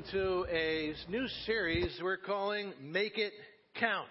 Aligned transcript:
welcome 0.00 0.12
to 0.18 0.46
a 0.50 0.94
new 1.08 1.26
series 1.46 1.98
we're 2.02 2.16
calling 2.16 2.72
Make 2.80 3.18
It 3.18 3.32
Count, 3.74 4.08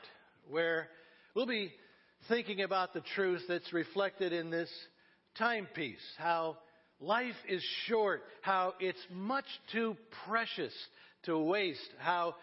where 0.47 0.87
we'll 1.33 1.47
be 1.47 1.71
thinking 2.27 2.61
about 2.61 2.93
the 2.93 3.01
truth 3.15 3.41
that's 3.47 3.71
reflected 3.73 4.33
in 4.33 4.49
this 4.51 4.69
timepiece, 5.37 6.01
how 6.17 6.57
life 6.99 7.35
is 7.47 7.63
short, 7.87 8.21
how 8.41 8.73
it's 8.79 8.99
much 9.11 9.45
too 9.71 9.95
precious 10.27 10.73
to 11.23 11.39
waste, 11.39 11.79
how 11.97 12.35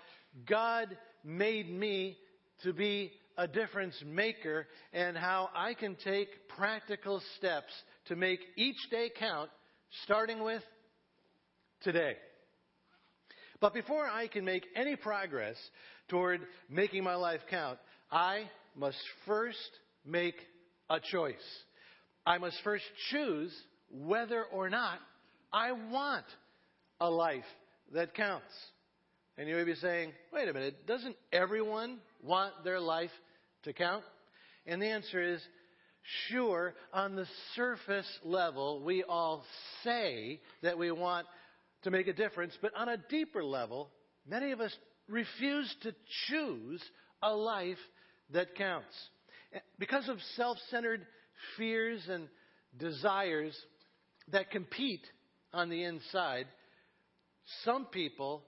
God 0.49 0.97
made 1.23 1.71
me 1.71 2.17
to 2.65 2.73
be 2.73 3.13
a 3.37 3.47
difference 3.47 3.95
maker, 4.05 4.67
and 4.93 5.17
how 5.17 5.51
I 5.55 5.75
can 5.75 5.97
take 6.03 6.49
practical 6.57 7.23
steps 7.39 7.73
to 8.07 8.17
make 8.17 8.41
each 8.57 8.91
day 8.91 9.11
count, 9.17 9.51
starting 10.05 10.43
with 10.43 10.63
today. 11.83 12.17
But 13.61 13.75
before 13.75 14.07
I 14.07 14.29
can 14.29 14.45
make 14.45 14.67
any 14.75 14.97
progress 14.97 15.57
toward 16.09 16.43
making 16.69 17.05
my 17.05 17.15
life 17.15 17.41
count, 17.49 17.79
I 18.11 18.45
must 18.75 18.99
first 19.27 19.71
make 20.05 20.37
a 20.91 21.01
choice. 21.01 21.35
I 22.25 22.39
must 22.39 22.57
first 22.63 22.85
choose 23.11 23.53
whether 23.91 24.45
or 24.45 24.69
not 24.69 24.99
I 25.53 25.73
want 25.73 26.25
a 27.01 27.11
life 27.11 27.45
that 27.93 28.15
counts. 28.15 28.53
And 29.39 29.49
you 29.49 29.57
may 29.57 29.65
be 29.65 29.75
saying, 29.75 30.13
wait 30.33 30.49
a 30.49 30.53
minute, 30.53 30.87
doesn't 30.87 31.17
everyone 31.33 31.99
want 32.23 32.65
their 32.65 32.81
life 32.81 33.11
to 33.65 33.73
count? 33.73 34.03
And 34.67 34.81
the 34.81 34.87
answer 34.87 35.23
is, 35.23 35.41
sure, 36.29 36.75
on 36.93 37.17
the 37.17 37.27
surface 37.55 38.11
level, 38.25 38.83
we 38.83 39.03
all 39.03 39.45
say 39.85 40.41
that 40.63 40.79
we 40.79 40.91
want 40.91 41.27
to 41.83 41.91
make 41.91 42.09
a 42.09 42.13
difference, 42.13 42.57
but 42.61 42.75
on 42.75 42.89
a 42.89 42.97
deeper 42.97 43.45
level, 43.45 43.91
many 44.27 44.53
of 44.53 44.61
us 44.61 44.75
refuse 45.09 45.75
to 45.83 45.95
choose 46.29 46.83
a 47.23 47.35
life 47.35 47.79
that 48.33 48.55
counts. 48.57 48.95
Because 49.79 50.09
of 50.09 50.19
self 50.35 50.59
centered 50.71 51.07
fears 51.57 52.03
and 52.09 52.29
desires 52.77 53.57
that 54.33 54.51
compete 54.51 55.07
on 55.53 55.71
the 55.71 55.85
inside, 55.85 56.47
some 57.65 57.87
people 57.87 58.43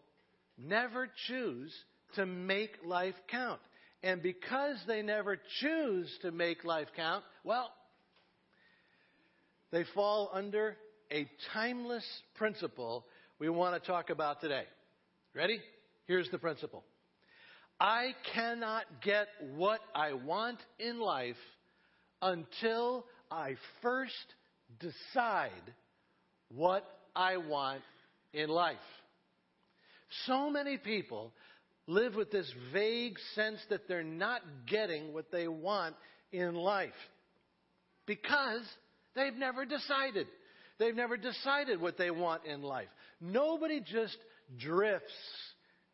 never 0.59 1.09
choose 1.29 1.73
to 2.17 2.27
make 2.27 2.73
life 2.84 3.15
count. 3.31 3.61
And 4.03 4.23
because 4.23 4.77
they 4.87 5.03
never 5.03 5.39
choose 5.61 6.11
to 6.23 6.31
make 6.31 6.65
life 6.65 6.89
count, 6.97 7.25
well, 7.45 7.71
they 9.71 9.84
fall 9.95 10.31
under 10.33 10.77
a 11.11 11.29
timeless 11.53 12.05
principle 12.37 13.05
we 13.39 13.48
want 13.48 13.81
to 13.81 13.86
talk 13.86 14.11
about 14.11 14.41
today. 14.41 14.64
Ready? 15.34 15.61
Here's 16.06 16.31
the 16.31 16.39
principle. 16.39 16.84
I 17.81 18.12
cannot 18.34 18.84
get 19.03 19.28
what 19.55 19.81
I 19.94 20.14
want 20.14 20.58
in 20.78 20.98
life 20.98 21.36
until 22.20 23.05
I 23.31 23.55
first 23.83 24.14
decide 24.81 25.50
what 26.53 26.84
I 27.14 27.36
want 27.36 27.83
in 28.33 28.48
life. 28.48 28.77
So 30.27 30.50
many 30.50 30.77
people 30.77 31.33
live 31.86 32.14
with 32.14 32.31
this 32.33 32.53
vague 32.72 33.16
sense 33.34 33.61
that 33.70 33.86
they're 33.86 34.03
not 34.03 34.42
getting 34.66 35.12
what 35.12 35.31
they 35.31 35.47
want 35.47 35.94
in 36.33 36.55
life 36.55 36.91
because 38.06 38.62
they've 39.14 39.34
never 39.34 39.64
decided. 39.64 40.27
They've 40.78 40.94
never 40.94 41.16
decided 41.16 41.81
what 41.81 41.98
they 41.98 42.11
want 42.11 42.44
in 42.44 42.62
life. 42.62 42.89
Nobody 43.21 43.81
just 43.81 44.17
drifts 44.59 45.13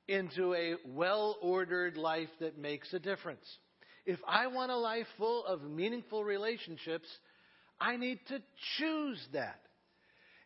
into 0.09 0.55
a 0.55 0.75
well 0.87 1.37
ordered 1.41 1.97
life 1.97 2.29
that 2.41 2.59
makes 2.59 2.93
a 2.93 2.99
difference. 2.99 3.45
If 4.07 4.19
I 4.29 4.49
want 4.49 4.71
a 4.71 4.77
life 4.77 5.07
full 5.17 5.45
of 5.47 5.63
meaningful 5.63 6.25
relationships, 6.25 7.09
I 7.81 7.97
need 7.97 8.21
to 8.29 8.43
choose 8.79 9.19
that. 9.33 9.61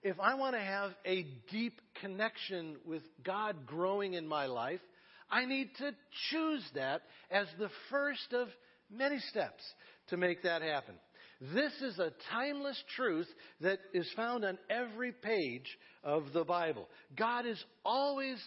If 0.03 0.21
I 0.21 0.34
want 0.34 0.55
to 0.55 0.61
have 0.61 0.93
a 1.05 1.27
deep 1.50 1.81
connection 2.00 2.77
with 2.87 3.03
God 3.25 3.67
growing 3.67 4.15
in 4.15 4.28
my 4.28 4.47
life, 4.47 4.81
I 5.28 5.44
need 5.44 5.71
to 5.78 5.91
choose 6.31 6.62
that 6.77 7.03
as 7.31 7.49
the 7.59 7.69
first 7.91 8.33
of 8.33 8.49
many 8.91 9.19
steps 9.31 9.62
to 10.09 10.17
make 10.17 10.44
that 10.44 10.62
happen. 10.62 10.94
This 11.41 11.72
is 11.82 11.99
a 11.99 12.12
timeless 12.32 12.82
truth 12.97 13.28
that 13.60 13.78
is 13.94 14.10
found 14.16 14.44
on 14.44 14.59
every 14.69 15.12
page 15.12 15.78
of 16.03 16.32
the 16.32 16.44
Bible. 16.44 16.88
God 17.16 17.47
is 17.47 17.62
always 17.84 18.38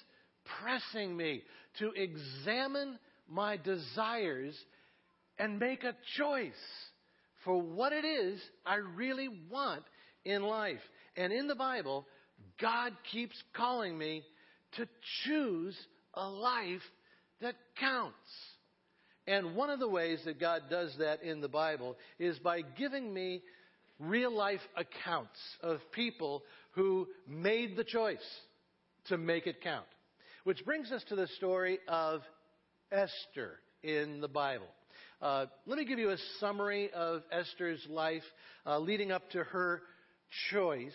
pressing 0.61 1.15
me 1.15 1.43
to 1.79 1.91
examine 1.91 2.99
my 3.29 3.55
desires 3.55 4.57
and 5.39 5.57
make 5.57 5.83
a 5.83 5.95
choice 6.17 6.51
for 7.45 7.61
what 7.61 7.93
it 7.93 8.03
is 8.03 8.41
I 8.65 8.75
really 8.75 9.29
want 9.49 9.83
in 10.25 10.43
life. 10.43 10.81
And 11.15 11.31
in 11.31 11.47
the 11.47 11.55
Bible, 11.55 12.05
God 12.59 12.93
keeps 13.11 13.41
calling 13.55 13.97
me 13.97 14.23
to 14.73 14.87
choose 15.23 15.75
a 16.13 16.27
life 16.27 16.81
that 17.41 17.55
counts. 17.79 18.15
And 19.27 19.55
one 19.55 19.69
of 19.69 19.79
the 19.79 19.87
ways 19.87 20.19
that 20.25 20.39
God 20.39 20.63
does 20.69 20.95
that 20.99 21.21
in 21.23 21.41
the 21.41 21.47
Bible 21.47 21.97
is 22.19 22.39
by 22.39 22.61
giving 22.61 23.13
me 23.13 23.41
real 23.99 24.35
life 24.35 24.61
accounts 24.75 25.39
of 25.61 25.79
people 25.91 26.43
who 26.71 27.07
made 27.27 27.77
the 27.77 27.83
choice 27.83 28.17
to 29.07 29.17
make 29.17 29.47
it 29.47 29.61
count. 29.61 29.85
Which 30.43 30.65
brings 30.65 30.91
us 30.91 31.03
to 31.09 31.15
the 31.15 31.27
story 31.37 31.79
of 31.87 32.21
Esther 32.91 33.59
in 33.83 34.21
the 34.21 34.27
Bible. 34.27 34.67
Uh, 35.21 35.45
let 35.67 35.77
me 35.77 35.85
give 35.85 35.99
you 35.99 36.09
a 36.09 36.17
summary 36.39 36.89
of 36.93 37.21
Esther's 37.31 37.85
life 37.87 38.23
uh, 38.65 38.79
leading 38.79 39.11
up 39.11 39.29
to 39.31 39.43
her 39.43 39.83
choice. 40.49 40.91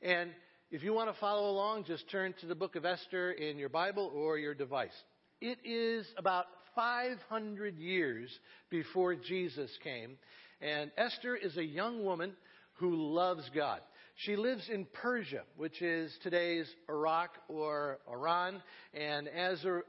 And 0.00 0.30
if 0.70 0.84
you 0.84 0.92
want 0.92 1.12
to 1.12 1.20
follow 1.20 1.50
along, 1.50 1.84
just 1.84 2.08
turn 2.08 2.34
to 2.40 2.46
the 2.46 2.54
book 2.54 2.76
of 2.76 2.84
Esther 2.84 3.32
in 3.32 3.58
your 3.58 3.68
Bible 3.68 4.12
or 4.14 4.38
your 4.38 4.54
device. 4.54 4.94
It 5.40 5.58
is 5.64 6.06
about 6.16 6.46
500 6.74 7.78
years 7.78 8.30
before 8.70 9.14
Jesus 9.14 9.70
came. 9.82 10.16
And 10.60 10.90
Esther 10.96 11.36
is 11.36 11.56
a 11.56 11.64
young 11.64 12.04
woman 12.04 12.32
who 12.74 13.12
loves 13.14 13.48
God. 13.54 13.80
She 14.16 14.36
lives 14.36 14.68
in 14.72 14.86
Persia, 15.02 15.42
which 15.56 15.82
is 15.82 16.16
today's 16.22 16.68
Iraq 16.88 17.30
or 17.48 17.98
Iran. 18.08 18.62
And 18.92 19.28
as 19.28 19.64
a 19.64 19.80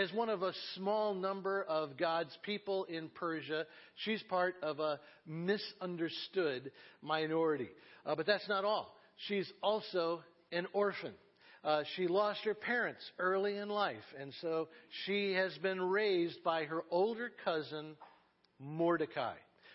as 0.00 0.12
one 0.12 0.28
of 0.28 0.42
a 0.42 0.52
small 0.76 1.12
number 1.12 1.64
of 1.64 1.96
God's 1.96 2.36
people 2.44 2.84
in 2.84 3.08
Persia, 3.08 3.66
she's 4.04 4.22
part 4.24 4.54
of 4.62 4.78
a 4.78 5.00
misunderstood 5.26 6.70
minority. 7.02 7.68
Uh, 8.06 8.14
but 8.14 8.24
that's 8.24 8.48
not 8.48 8.64
all. 8.64 8.94
She's 9.26 9.50
also 9.60 10.22
an 10.52 10.66
orphan. 10.72 11.12
Uh, 11.64 11.84
she 11.94 12.08
lost 12.08 12.40
her 12.44 12.54
parents 12.54 13.02
early 13.18 13.56
in 13.56 13.68
life, 13.68 14.02
and 14.18 14.32
so 14.40 14.68
she 15.04 15.32
has 15.32 15.56
been 15.58 15.80
raised 15.80 16.42
by 16.42 16.64
her 16.64 16.82
older 16.90 17.30
cousin, 17.44 17.94
Mordecai. 18.58 19.34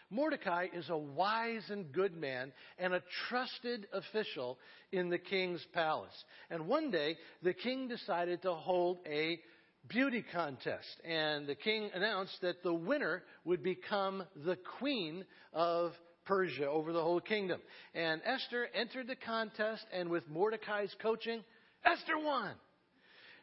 Mordecai 0.09 0.68
is 0.74 0.90
a 0.90 0.98
wise 0.98 1.64
and 1.70 1.92
good 1.92 2.16
man 2.16 2.52
and 2.78 2.94
a 2.94 3.03
trusted 3.30 3.88
official 3.94 4.58
in 4.92 5.09
the 5.09 5.18
king's 5.18 5.66
palace. 5.74 6.24
And 6.50 6.68
one 6.68 6.92
day, 6.92 7.18
the 7.42 7.53
king 7.53 7.88
decided 7.88 8.42
to 8.42 8.54
hold 8.54 9.00
a 9.06 9.40
beauty 9.88 10.25
contest, 10.34 10.88
and 11.06 11.48
the 11.48 11.56
king 11.56 11.90
announced 11.94 12.38
that 12.42 12.64
the 12.64 12.74
winner 12.74 13.24
would 13.46 13.64
become 13.64 14.24
the 14.46 14.58
queen 14.80 15.25
of 15.54 15.94
Persia 16.25 16.68
over 16.68 16.92
the 16.92 17.01
whole 17.01 17.22
kingdom. 17.22 17.62
And 17.94 18.22
Esther 18.25 18.68
entered 18.74 19.07
the 19.07 19.16
contest, 19.16 19.86
and 19.94 20.10
with 20.10 20.28
Mordecai's 20.28 20.94
coaching, 21.01 21.44
Esther 21.85 22.18
won. 22.18 22.51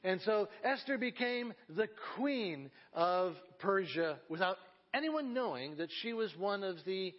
And 0.02 0.20
so 0.22 0.48
Esther 0.62 0.98
became 0.98 1.54
the 1.68 1.88
queen 2.16 2.70
of 2.92 3.34
Persia 3.58 4.18
without 4.28 4.58
anyone 4.92 5.32
knowing 5.32 5.76
that 5.76 5.88
she 6.02 6.12
was 6.12 6.30
one 6.36 6.62
of 6.62 6.76
the 6.84 7.14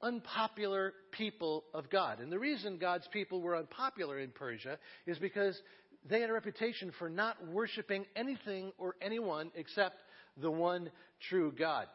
unpopular 0.00 0.94
people 1.12 1.64
of 1.74 1.90
God. 1.90 2.20
And 2.20 2.32
the 2.32 2.38
reason 2.38 2.78
God's 2.78 3.06
people 3.12 3.40
were 3.40 3.56
unpopular 3.56 4.18
in 4.18 4.30
Persia 4.30 4.78
is 5.06 5.18
because 5.18 5.60
they 6.08 6.20
had 6.20 6.30
a 6.30 6.32
reputation 6.32 6.92
for 6.98 7.08
not 7.08 7.36
worshiping 7.46 8.06
anything 8.16 8.72
or 8.78 8.96
anyone 9.00 9.50
except 9.54 9.96
the 10.40 10.50
one 10.50 10.90
true 11.28 11.52
God, 11.56 11.86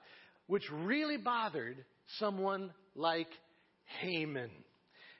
which 0.45 0.63
really 0.71 1.17
bothered 1.17 1.83
someone 2.19 2.71
like 2.95 3.27
Haman. 3.99 4.51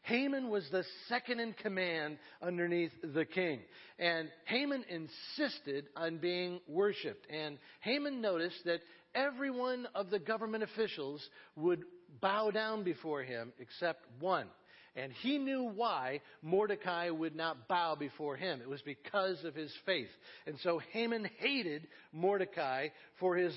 Haman 0.08 0.50
was 0.50 0.66
the 0.72 0.86
second 1.10 1.42
in 1.42 1.52
command 1.52 2.18
underneath 2.42 2.94
the 3.02 3.26
king. 3.26 3.60
And 4.00 4.30
Haman 4.46 4.86
insisted 4.90 5.88
on 5.98 6.20
being 6.20 6.62
worshiped. 6.66 7.28
And 7.30 7.58
Haman 7.82 8.22
noticed 8.22 8.64
that 8.66 8.80
every 9.14 9.52
one 9.52 9.86
of 9.94 10.10
the 10.10 10.20
government 10.20 10.64
officials 10.64 11.22
would 11.58 11.84
bow 12.22 12.52
down 12.52 12.84
before 12.84 13.22
him 13.22 13.52
except 13.60 14.06
one. 14.22 14.48
And 14.96 15.12
he 15.12 15.38
knew 15.38 15.72
why 15.76 16.22
Mordecai 16.42 17.10
would 17.10 17.36
not 17.36 17.68
bow 17.68 17.96
before 17.96 18.38
him. 18.38 18.62
It 18.62 18.70
was 18.70 18.82
because 18.82 19.44
of 19.44 19.56
his 19.56 19.74
faith. 19.86 20.10
And 20.48 20.58
so 20.64 20.80
Haman 20.94 21.30
hated 21.40 21.86
Mordecai 22.14 22.88
for 23.20 23.36
his 23.36 23.54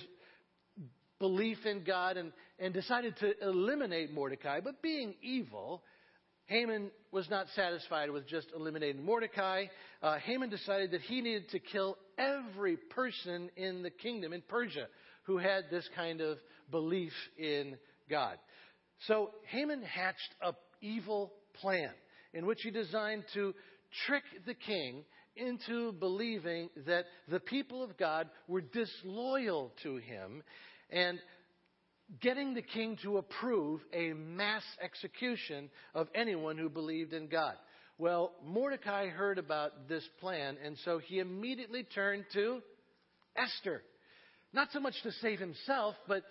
belief 1.20 1.58
in 1.64 1.84
God 1.84 2.16
and, 2.16 2.32
and 2.58 2.74
decided 2.74 3.16
to 3.18 3.32
eliminate 3.40 4.12
Mordecai. 4.12 4.58
But 4.60 4.82
being 4.82 5.14
evil, 5.22 5.82
Haman 6.50 6.90
was 7.12 7.30
not 7.30 7.46
satisfied 7.54 8.10
with 8.10 8.26
just 8.26 8.48
eliminating 8.56 9.04
Mordecai. 9.04 9.66
Uh, 10.02 10.18
Haman 10.18 10.50
decided 10.50 10.90
that 10.90 11.00
he 11.02 11.20
needed 11.20 11.48
to 11.50 11.60
kill 11.60 11.96
every 12.18 12.76
person 12.76 13.50
in 13.56 13.84
the 13.84 13.90
kingdom, 13.90 14.32
in 14.32 14.42
Persia, 14.48 14.88
who 15.26 15.38
had 15.38 15.70
this 15.70 15.88
kind 15.94 16.20
of 16.20 16.38
belief 16.72 17.12
in 17.38 17.76
God. 18.10 18.36
So 19.06 19.30
Haman 19.46 19.82
hatched 19.82 20.34
a 20.42 20.52
evil 20.82 21.32
plan 21.60 21.90
in 22.34 22.46
which 22.46 22.58
he 22.62 22.72
designed 22.72 23.22
to 23.34 23.54
trick 24.06 24.24
the 24.44 24.54
king 24.54 25.04
into 25.36 25.92
believing 25.92 26.68
that 26.84 27.04
the 27.28 27.38
people 27.38 27.84
of 27.84 27.96
God 27.96 28.28
were 28.48 28.60
disloyal 28.60 29.72
to 29.84 29.98
him 29.98 30.42
and 30.90 31.20
getting 32.20 32.54
the 32.54 32.62
king 32.62 32.98
to 33.02 33.18
approve 33.18 33.80
a 33.92 34.12
mass 34.12 34.64
execution 34.82 35.70
of 35.94 36.08
anyone 36.14 36.58
who 36.58 36.68
believed 36.68 37.12
in 37.12 37.28
God. 37.28 37.54
Well, 37.98 38.32
Mordecai 38.44 39.08
heard 39.08 39.38
about 39.38 39.88
this 39.88 40.06
plan, 40.20 40.56
and 40.64 40.76
so 40.84 40.98
he 40.98 41.18
immediately 41.18 41.84
turned 41.84 42.24
to 42.32 42.60
Esther. 43.36 43.82
Not 44.52 44.68
so 44.72 44.80
much 44.80 44.94
to 45.02 45.12
save 45.20 45.38
himself, 45.38 45.94
but 46.08 46.24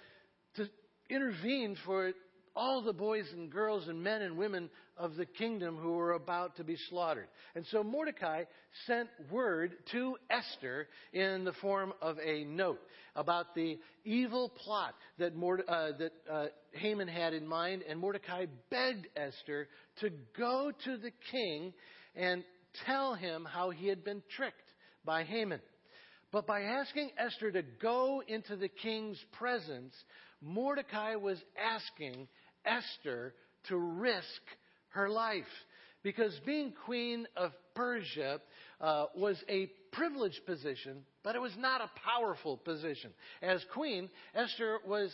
to 0.56 0.68
intervene 1.10 1.78
for 1.86 2.12
all 2.60 2.82
the 2.82 2.92
boys 2.92 3.26
and 3.32 3.50
girls 3.50 3.88
and 3.88 4.04
men 4.04 4.22
and 4.22 4.38
women 4.38 4.70
of 4.98 5.16
the 5.16 5.26
kingdom 5.26 5.78
who 5.78 5.94
were 5.94 6.12
about 6.12 6.58
to 6.58 6.64
be 6.66 6.76
slaughtered. 6.90 7.30
And 7.56 7.66
so 7.68 7.86
Mordecai 7.86 8.44
sent 8.86 9.08
word 9.32 9.72
to 9.94 10.18
Esther 10.30 10.90
in 11.14 11.46
the 11.46 11.54
form 11.54 11.94
of 12.02 12.18
a 12.20 12.44
note 12.44 12.82
about 13.16 13.56
the 13.56 13.80
evil 14.04 14.50
plot 14.50 14.94
that, 15.20 15.38
Morde- 15.38 15.64
uh, 15.70 15.92
that 16.00 16.12
uh, 16.30 16.46
Haman 16.74 17.08
had 17.08 17.34
in 17.34 17.48
mind. 17.48 17.84
And 17.88 17.98
Mordecai 17.98 18.48
begged 18.70 19.08
Esther 19.16 19.70
to 20.02 20.10
go 20.38 20.74
to 20.84 20.98
the 20.98 21.12
king 21.32 21.74
and 22.14 22.44
tell 22.86 23.16
him 23.16 23.48
how 23.50 23.70
he 23.70 23.88
had 23.88 24.04
been 24.04 24.22
tricked 24.36 24.58
by 25.06 25.24
Haman. 25.24 25.62
But 26.34 26.46
by 26.46 26.64
asking 26.64 27.12
Esther 27.18 27.52
to 27.52 27.64
go 27.82 28.22
into 28.28 28.58
the 28.58 28.68
king's 28.68 29.18
presence, 29.32 29.96
Mordecai 30.42 31.16
was 31.16 31.38
asking 31.58 32.28
Esther 32.66 33.34
to 33.68 33.78
risk 33.78 34.42
her 34.90 35.10
life. 35.10 35.44
Because 36.02 36.34
being 36.46 36.74
queen 36.86 37.28
of 37.36 37.52
Persia 37.76 38.40
uh, 38.80 39.06
was 39.16 39.38
a 39.50 39.70
privileged 39.92 40.46
position, 40.46 41.04
but 41.24 41.36
it 41.36 41.42
was 41.42 41.52
not 41.58 41.82
a 41.82 41.92
powerful 42.06 42.58
position. 42.58 43.12
As 43.42 43.64
queen, 43.74 44.10
Esther 44.34 44.80
was 44.88 45.12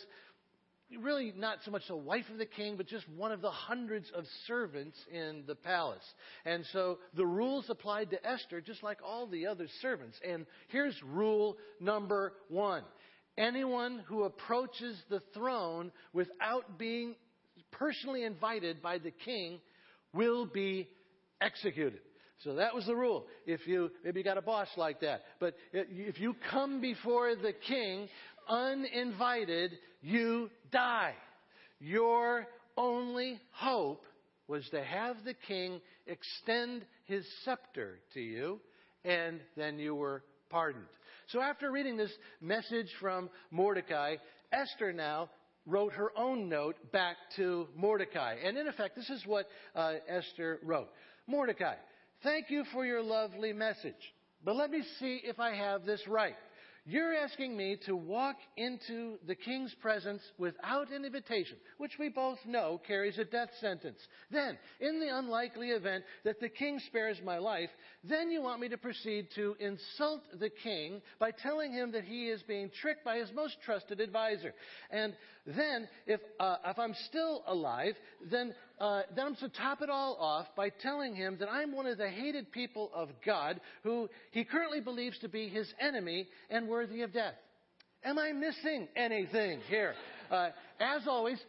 really 1.00 1.32
not 1.36 1.58
so 1.64 1.70
much 1.70 1.82
the 1.88 1.96
wife 1.96 2.26
of 2.30 2.38
the 2.38 2.46
king, 2.46 2.76
but 2.76 2.86
just 2.86 3.08
one 3.16 3.32
of 3.32 3.40
the 3.40 3.50
hundreds 3.50 4.10
of 4.14 4.24
servants 4.46 4.96
in 5.12 5.42
the 5.46 5.56
palace. 5.56 6.04
And 6.44 6.64
so 6.72 6.98
the 7.14 7.26
rules 7.26 7.66
applied 7.68 8.10
to 8.10 8.26
Esther 8.26 8.60
just 8.60 8.82
like 8.82 8.98
all 9.04 9.26
the 9.26 9.46
other 9.46 9.66
servants. 9.82 10.18
And 10.26 10.46
here's 10.68 10.96
rule 11.02 11.56
number 11.80 12.34
one. 12.48 12.84
Anyone 13.36 14.02
who 14.06 14.22
approaches 14.22 14.96
the 15.10 15.20
throne 15.34 15.90
without 16.12 16.78
being 16.78 17.16
personally 17.72 18.24
invited 18.24 18.82
by 18.82 18.98
the 18.98 19.10
king 19.10 19.60
will 20.12 20.46
be 20.46 20.88
executed. 21.40 22.00
So 22.44 22.54
that 22.54 22.74
was 22.74 22.84
the 22.86 22.96
rule. 22.96 23.26
If 23.46 23.66
you 23.66 23.90
maybe 24.04 24.20
you 24.20 24.24
got 24.24 24.38
a 24.38 24.42
boss 24.42 24.68
like 24.76 25.00
that, 25.00 25.22
but 25.40 25.54
if 25.72 26.20
you 26.20 26.34
come 26.50 26.80
before 26.80 27.34
the 27.34 27.52
king 27.52 28.08
uninvited, 28.48 29.72
you 30.02 30.50
die. 30.70 31.14
Your 31.80 32.46
only 32.76 33.40
hope 33.52 34.04
was 34.48 34.68
to 34.70 34.82
have 34.82 35.16
the 35.24 35.34
king 35.34 35.80
extend 36.06 36.84
his 37.04 37.26
scepter 37.44 37.98
to 38.14 38.20
you, 38.20 38.60
and 39.04 39.40
then 39.56 39.78
you 39.78 39.94
were 39.94 40.22
pardoned. 40.50 40.84
So 41.28 41.40
after 41.40 41.72
reading 41.72 41.96
this 41.96 42.12
message 42.40 42.88
from 43.00 43.30
Mordecai, 43.50 44.16
Esther 44.52 44.92
now 44.92 45.30
wrote 45.66 45.92
her 45.92 46.10
own 46.16 46.48
note 46.48 46.76
back 46.92 47.16
to 47.36 47.66
Mordecai. 47.76 48.36
And 48.42 48.56
in 48.56 48.68
effect, 48.68 48.96
this 48.96 49.10
is 49.10 49.26
what 49.26 49.48
uh, 49.74 49.94
Esther 50.08 50.60
wrote 50.62 50.88
Mordecai, 51.26 51.74
thank 52.22 52.50
you 52.50 52.64
for 52.72 52.86
your 52.86 53.02
lovely 53.02 53.52
message. 53.52 53.94
But 54.44 54.54
let 54.54 54.70
me 54.70 54.82
see 55.00 55.20
if 55.24 55.40
I 55.40 55.54
have 55.54 55.84
this 55.84 56.06
right. 56.06 56.36
You're 56.88 57.16
asking 57.16 57.56
me 57.56 57.78
to 57.86 57.96
walk 57.96 58.36
into 58.56 59.18
the 59.26 59.34
king's 59.34 59.74
presence 59.74 60.22
without 60.38 60.92
an 60.92 61.04
invitation, 61.04 61.56
which 61.78 61.98
we 61.98 62.08
both 62.08 62.38
know 62.46 62.80
carries 62.86 63.18
a 63.18 63.24
death 63.24 63.48
sentence. 63.60 63.98
Then, 64.30 64.56
in 64.78 65.00
the 65.00 65.08
unlikely 65.08 65.70
event 65.70 66.04
that 66.24 66.38
the 66.38 66.48
king 66.48 66.78
spares 66.86 67.18
my 67.24 67.38
life, 67.38 67.70
then 68.04 68.30
you 68.30 68.40
want 68.40 68.60
me 68.60 68.68
to 68.68 68.78
proceed 68.78 69.26
to 69.34 69.56
insult 69.58 70.22
the 70.38 70.48
king 70.48 71.02
by 71.18 71.32
telling 71.32 71.72
him 71.72 71.90
that 71.90 72.04
he 72.04 72.28
is 72.28 72.40
being 72.44 72.70
tricked 72.80 73.04
by 73.04 73.16
his 73.16 73.32
most 73.34 73.56
trusted 73.64 73.98
advisor. 74.00 74.54
And 74.88 75.16
then, 75.44 75.88
if, 76.06 76.20
uh, 76.38 76.58
if 76.66 76.78
I'm 76.78 76.94
still 77.08 77.42
alive, 77.48 77.96
then, 78.30 78.54
uh, 78.78 79.02
then 79.14 79.26
I'm 79.26 79.36
to 79.36 79.48
top 79.48 79.80
it 79.82 79.90
all 79.90 80.16
off 80.20 80.46
by 80.56 80.68
telling 80.68 81.14
him 81.14 81.36
that 81.40 81.48
I'm 81.48 81.74
one 81.74 81.86
of 81.86 81.98
the 81.98 82.08
hated 82.08 82.52
people 82.52 82.90
of 82.94 83.08
God 83.24 83.60
who 83.82 84.08
he 84.32 84.44
currently 84.44 84.80
believes 84.80 85.18
to 85.20 85.28
be 85.28 85.48
his 85.48 85.72
enemy 85.80 86.28
and 86.50 86.68
worthy 86.68 87.02
of 87.02 87.12
death. 87.12 87.34
Am 88.04 88.18
I 88.18 88.32
missing 88.32 88.88
anything 88.94 89.60
here? 89.68 89.94
Uh, 90.30 90.50
as 90.78 91.08
always, 91.08 91.40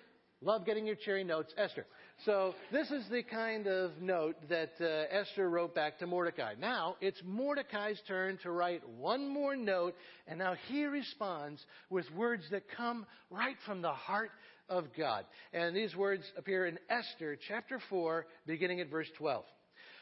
love 0.42 0.66
getting 0.66 0.86
your 0.86 0.96
cheery 0.96 1.24
notes, 1.24 1.54
Esther. 1.58 1.86
So 2.26 2.56
this 2.72 2.90
is 2.90 3.04
the 3.12 3.22
kind 3.22 3.68
of 3.68 3.92
note 4.02 4.38
that 4.50 4.72
uh, 4.82 5.16
Esther 5.16 5.50
wrote 5.50 5.76
back 5.76 6.00
to 6.00 6.08
Mordecai. 6.08 6.56
Now 6.60 6.96
it's 7.00 7.22
Mordecai's 7.24 8.02
turn 8.08 8.40
to 8.42 8.50
write 8.50 8.82
one 8.90 9.28
more 9.28 9.56
note, 9.56 9.94
and 10.28 10.40
now 10.40 10.56
he 10.68 10.86
responds 10.86 11.64
with 11.92 12.10
words 12.16 12.44
that 12.50 12.64
come 12.76 13.06
right 13.30 13.56
from 13.68 13.84
the 13.84 13.92
heart 13.92 14.32
of 14.70 14.86
God. 14.98 15.26
And 15.54 15.76
these 15.76 15.96
words 15.96 16.24
appear 16.38 16.66
in 16.66 16.80
Esther 16.90 17.38
chapter 17.48 17.80
4, 17.90 18.26
beginning 18.46 18.82
at 18.82 18.90
verse 18.90 19.10
12. 19.18 19.44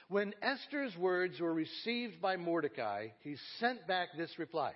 When 0.07 0.34
Esther's 0.41 0.95
words 0.98 1.39
were 1.39 1.53
received 1.53 2.22
by 2.22 2.38
Mordecai, 2.38 3.07
he 3.22 3.36
sent 3.60 3.88
back 3.88 4.10
this 4.15 4.38
reply. 4.38 4.74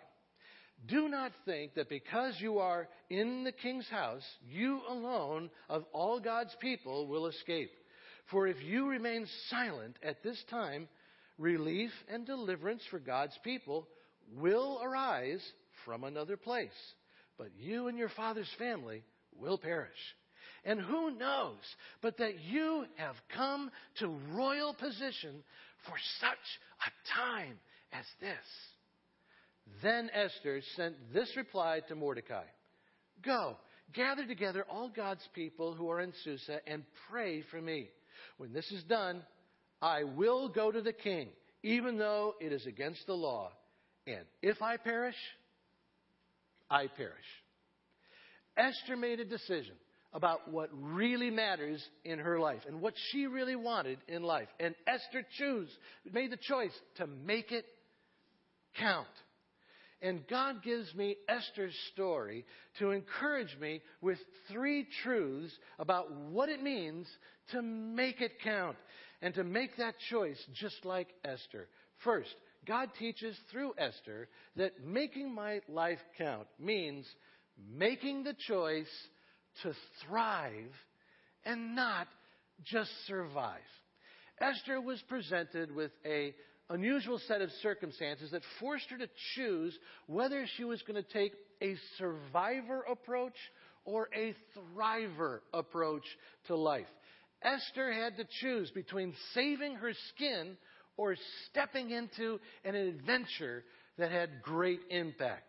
Do 0.88 1.08
not 1.10 1.32
think 1.46 1.76
that 1.76 1.90
because 1.90 2.36
you 2.40 2.60
are 2.60 2.88
in 3.10 3.44
the 3.44 3.52
king's 3.52 3.88
house, 3.90 4.24
you 4.48 4.82
alone 4.88 5.50
of 5.70 5.84
all 5.94 6.20
God's 6.20 6.56
people 6.62 7.08
will 7.08 7.28
escape. 7.28 7.72
For 8.32 8.48
if 8.48 8.58
you 8.64 8.88
remain 8.88 9.28
silent 9.50 9.98
at 10.04 10.24
this 10.24 10.42
time, 10.50 10.88
relief 11.38 11.92
and 12.12 12.26
deliverance 12.26 12.82
for 12.90 13.00
God's 13.00 13.38
people 13.44 13.88
will 14.36 14.80
arise 14.82 15.44
from 15.86 16.04
another 16.04 16.38
place. 16.38 16.70
But 17.38 17.52
you 17.58 17.88
and 17.88 17.98
your 17.98 18.10
father's 18.10 18.52
family 18.58 19.04
will 19.40 19.58
perish. 19.58 19.90
And 20.66 20.80
who 20.80 21.12
knows 21.12 21.58
but 22.02 22.18
that 22.18 22.40
you 22.40 22.86
have 22.98 23.16
come 23.36 23.72
to 24.00 24.18
royal 24.34 24.74
position 24.74 25.44
for 25.86 25.96
such 26.20 26.38
a 26.86 27.18
time 27.18 27.58
as 27.94 28.06
this? 28.20 28.38
Then 29.84 30.10
Esther 30.14 30.62
sent 30.76 30.96
this 31.14 31.32
reply 31.38 31.82
to 31.88 31.96
Mordecai 31.96 32.44
Go, 33.24 33.58
gather 33.94 34.26
together 34.26 34.66
all 34.70 34.90
God's 34.90 35.28
people 35.34 35.74
who 35.74 35.90
are 35.90 36.00
in 36.00 36.14
Susa 36.24 36.60
and 36.68 36.84
pray 37.10 37.44
for 37.52 37.62
me. 37.62 37.90
When 38.38 38.54
this 38.54 38.72
is 38.72 38.84
done, 38.84 39.24
I 39.82 40.04
will 40.04 40.50
go 40.50 40.72
to 40.72 40.82
the 40.82 40.94
king, 40.94 41.30
even 41.64 41.98
though 41.98 42.36
it 42.40 42.54
is 42.54 42.66
against 42.66 43.06
the 43.08 43.14
law. 43.14 43.52
And 44.08 44.26
if 44.42 44.62
I 44.62 44.78
perish, 44.78 45.16
I 46.70 46.88
perish. 46.88 47.14
Esther 48.60 48.98
made 48.98 49.20
a 49.20 49.26
decision 49.26 49.76
about 50.14 50.52
what 50.52 50.70
really 50.74 51.30
matters 51.30 51.84
in 52.04 52.20
her 52.20 52.40
life 52.40 52.62
and 52.68 52.82
what 52.82 52.94
she 53.12 53.28
really 53.28 53.56
wanted 53.56 54.00
in 54.08 54.24
life. 54.24 54.48
And 54.60 54.76
Esther 54.86 55.26
chose, 55.40 55.68
made 56.12 56.32
the 56.32 56.38
choice 56.38 56.74
to 56.98 57.08
make 57.08 57.52
it 57.52 57.66
count. 58.80 59.08
And 60.02 60.26
God 60.28 60.64
gives 60.64 60.94
me 60.96 61.18
Esther's 61.28 61.76
story 61.94 62.46
to 62.80 62.92
encourage 62.92 63.56
me 63.60 63.82
with 64.02 64.18
three 64.52 64.88
truths 65.04 65.54
about 65.78 66.12
what 66.12 66.50
it 66.50 66.64
means 66.64 67.08
to 67.52 67.62
make 67.62 68.22
it 68.22 68.42
count 68.44 68.78
and 69.22 69.34
to 69.34 69.44
make 69.44 69.76
that 69.78 69.96
choice 70.10 70.42
just 70.54 70.86
like 70.86 71.10
Esther. 71.26 71.68
First, 72.04 72.34
God 72.66 72.90
teaches 72.98 73.38
through 73.52 73.74
Esther 73.78 74.30
that 74.56 74.86
making 74.86 75.34
my 75.34 75.60
life 75.68 76.00
count 76.18 76.48
means 76.58 77.06
making 77.72 78.24
the 78.24 78.36
choice 78.48 78.88
to 79.64 79.74
thrive 80.06 80.74
and 81.46 81.76
not 81.76 82.08
just 82.64 82.92
survive. 83.08 83.60
Esther 84.40 84.80
was 84.80 85.02
presented 85.10 85.74
with 85.74 85.92
a 86.06 86.34
unusual 86.70 87.20
set 87.28 87.42
of 87.42 87.50
circumstances 87.62 88.32
that 88.32 88.44
forced 88.60 88.90
her 88.90 88.98
to 88.98 89.10
choose 89.36 89.78
whether 90.08 90.46
she 90.56 90.64
was 90.64 90.82
going 90.84 91.02
to 91.02 91.14
take 91.14 91.34
a 91.62 91.76
survivor 91.98 92.86
approach 92.90 93.36
or 93.86 94.08
a 94.16 94.36
thriver 94.56 95.40
approach 95.54 96.04
to 96.48 96.56
life. 96.56 96.86
Esther 97.42 97.92
had 97.92 98.18
to 98.18 98.26
choose 98.42 98.70
between 98.72 99.14
saving 99.34 99.76
her 99.76 99.94
skin 100.10 100.58
or 100.98 101.16
stepping 101.50 101.92
into 101.92 102.40
an 102.64 102.76
adventure 102.76 103.64
that 103.98 104.12
had 104.12 104.42
great 104.42 104.82
impact. 104.90 105.49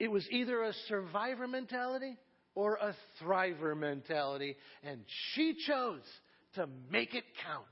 It 0.00 0.10
was 0.10 0.26
either 0.30 0.62
a 0.62 0.72
survivor 0.88 1.46
mentality 1.46 2.16
or 2.54 2.76
a 2.76 2.96
thriver 3.22 3.76
mentality, 3.76 4.56
and 4.82 5.02
she 5.34 5.54
chose 5.66 6.02
to 6.54 6.66
make 6.90 7.14
it 7.14 7.24
count. 7.44 7.66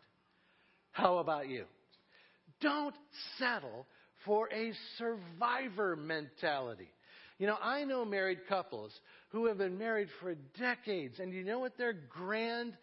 How 0.92 1.18
about 1.18 1.48
you? 1.48 1.64
Don't 2.60 2.94
settle 3.38 3.86
for 4.26 4.48
a 4.52 4.72
survivor 4.98 5.96
mentality. 5.96 6.90
You 7.38 7.46
know, 7.46 7.56
I 7.62 7.84
know 7.84 8.04
married 8.04 8.40
couples 8.46 8.92
who 9.30 9.46
have 9.46 9.58
been 9.58 9.78
married 9.78 10.08
for 10.20 10.34
decades, 10.58 11.20
and 11.20 11.32
you 11.32 11.44
know 11.44 11.60
what 11.60 11.78
their 11.78 11.94
grand 11.94 12.76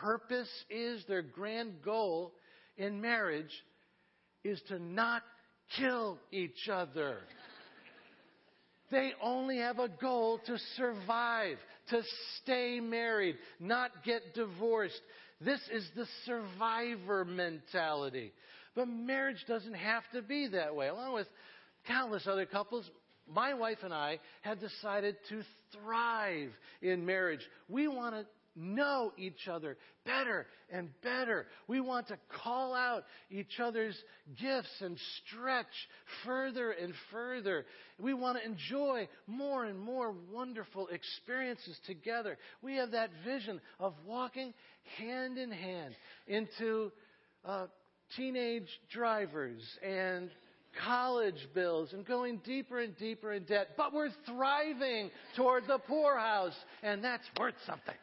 purpose 0.00 0.48
is, 0.70 1.04
their 1.06 1.22
grand 1.22 1.82
goal 1.84 2.32
in 2.78 3.00
marriage 3.00 3.52
is 4.42 4.60
to 4.68 4.78
not 4.78 5.22
kill 5.76 6.18
each 6.32 6.68
other. 6.72 7.18
They 8.90 9.12
only 9.22 9.58
have 9.58 9.78
a 9.78 9.88
goal 9.88 10.40
to 10.46 10.58
survive, 10.76 11.58
to 11.90 12.02
stay 12.42 12.80
married, 12.80 13.36
not 13.58 14.04
get 14.04 14.34
divorced. 14.34 15.00
This 15.40 15.60
is 15.72 15.88
the 15.96 16.06
survivor 16.24 17.24
mentality. 17.24 18.32
But 18.74 18.88
marriage 18.88 19.44
doesn't 19.48 19.74
have 19.74 20.04
to 20.12 20.22
be 20.22 20.48
that 20.48 20.74
way. 20.74 20.88
Along 20.88 21.14
with 21.14 21.26
countless 21.86 22.26
other 22.26 22.46
couples, 22.46 22.88
my 23.28 23.54
wife 23.54 23.78
and 23.82 23.92
I 23.92 24.20
have 24.42 24.60
decided 24.60 25.16
to 25.30 25.42
thrive 25.72 26.50
in 26.80 27.04
marriage. 27.04 27.40
We 27.68 27.88
want 27.88 28.14
to 28.14 28.26
know 28.56 29.12
each 29.16 29.48
other 29.48 29.76
better 30.04 30.46
and 30.70 30.88
better. 31.02 31.46
We 31.68 31.80
want 31.80 32.08
to 32.08 32.18
call 32.42 32.74
out 32.74 33.04
each 33.30 33.60
other's 33.60 33.96
gifts 34.40 34.80
and 34.80 34.98
stretch 35.26 35.66
further 36.24 36.70
and 36.70 36.94
further. 37.12 37.66
We 38.00 38.14
want 38.14 38.38
to 38.38 38.44
enjoy 38.44 39.08
more 39.26 39.64
and 39.64 39.78
more 39.78 40.14
wonderful 40.32 40.88
experiences 40.88 41.78
together. 41.86 42.38
We 42.62 42.76
have 42.76 42.92
that 42.92 43.10
vision 43.24 43.60
of 43.78 43.94
walking 44.06 44.54
hand 44.98 45.38
in 45.38 45.50
hand 45.50 45.94
into 46.26 46.92
uh, 47.44 47.66
teenage 48.16 48.68
drivers 48.92 49.62
and 49.82 50.30
college 50.84 51.48
bills 51.54 51.92
and 51.92 52.06
going 52.06 52.40
deeper 52.44 52.80
and 52.80 52.96
deeper 52.98 53.32
in 53.32 53.44
debt, 53.44 53.68
but 53.76 53.92
we're 53.92 54.10
thriving 54.26 55.10
toward 55.36 55.66
the 55.66 55.78
poorhouse, 55.78 56.54
and 56.82 57.02
that's 57.02 57.24
worth 57.38 57.54
something. 57.66 57.94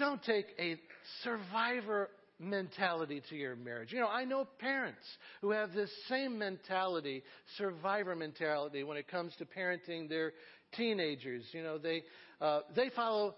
Don't 0.00 0.22
take 0.24 0.46
a 0.58 0.76
survivor 1.22 2.08
mentality 2.38 3.22
to 3.28 3.36
your 3.36 3.54
marriage. 3.54 3.92
You 3.92 4.00
know, 4.00 4.08
I 4.08 4.24
know 4.24 4.48
parents 4.58 5.04
who 5.42 5.50
have 5.50 5.74
this 5.74 5.90
same 6.08 6.38
mentality, 6.38 7.22
survivor 7.58 8.16
mentality, 8.16 8.82
when 8.82 8.96
it 8.96 9.08
comes 9.08 9.34
to 9.36 9.44
parenting 9.44 10.08
their 10.08 10.32
teenagers. 10.74 11.44
You 11.52 11.62
know, 11.62 11.76
they 11.76 12.02
uh, 12.40 12.60
they 12.74 12.88
follow 12.96 13.34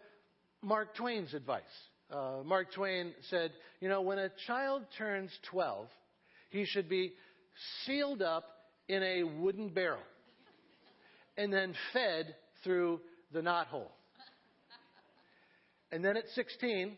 Mark 0.62 0.94
Twain's 0.94 1.34
advice. 1.34 1.62
Uh, 2.08 2.44
Mark 2.44 2.72
Twain 2.72 3.12
said, 3.28 3.50
you 3.80 3.88
know, 3.88 4.02
when 4.02 4.20
a 4.20 4.30
child 4.46 4.84
turns 4.96 5.30
12, 5.50 5.88
he 6.50 6.64
should 6.64 6.88
be 6.88 7.12
sealed 7.84 8.22
up 8.22 8.44
in 8.88 9.02
a 9.02 9.24
wooden 9.24 9.68
barrel 9.68 9.98
and 11.36 11.52
then 11.52 11.74
fed 11.92 12.36
through 12.62 13.00
the 13.32 13.40
knothole. 13.40 13.88
And 15.92 16.04
then 16.04 16.16
at 16.16 16.24
16, 16.34 16.96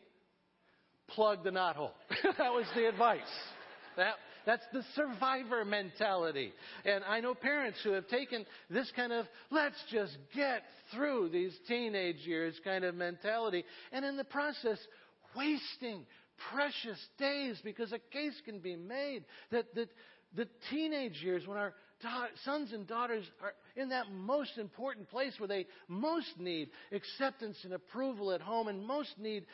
plug 1.08 1.44
the 1.44 1.50
knothole. 1.50 1.90
that 2.38 2.52
was 2.52 2.66
the 2.74 2.88
advice. 2.88 3.20
That, 3.96 4.14
that's 4.46 4.64
the 4.72 4.82
survivor 4.94 5.64
mentality. 5.64 6.52
And 6.84 7.04
I 7.04 7.20
know 7.20 7.34
parents 7.34 7.78
who 7.82 7.92
have 7.92 8.08
taken 8.08 8.46
this 8.70 8.90
kind 8.94 9.12
of, 9.12 9.26
let's 9.50 9.76
just 9.90 10.16
get 10.34 10.62
through 10.94 11.30
these 11.30 11.52
teenage 11.66 12.24
years 12.24 12.54
kind 12.64 12.84
of 12.84 12.94
mentality, 12.94 13.64
and 13.92 14.04
in 14.04 14.16
the 14.16 14.24
process, 14.24 14.78
wasting 15.36 16.06
precious 16.52 16.98
days 17.18 17.60
because 17.64 17.92
a 17.92 17.98
case 18.12 18.40
can 18.44 18.58
be 18.58 18.76
made 18.76 19.24
that, 19.50 19.74
that 19.74 19.88
the 20.34 20.48
teenage 20.70 21.22
years 21.22 21.46
when 21.46 21.56
our 21.56 21.74
sons 22.44 22.72
and 22.72 22.86
daughters 22.86 23.24
are 23.42 23.54
in 23.76 23.88
that 23.90 24.10
most 24.10 24.58
important 24.58 25.08
place 25.10 25.34
where 25.38 25.48
they 25.48 25.66
most 25.88 26.38
need 26.38 26.70
acceptance 26.92 27.56
and 27.64 27.72
approval 27.72 28.32
at 28.32 28.40
home 28.40 28.68
and 28.68 28.86
most 28.86 29.18
need 29.18 29.44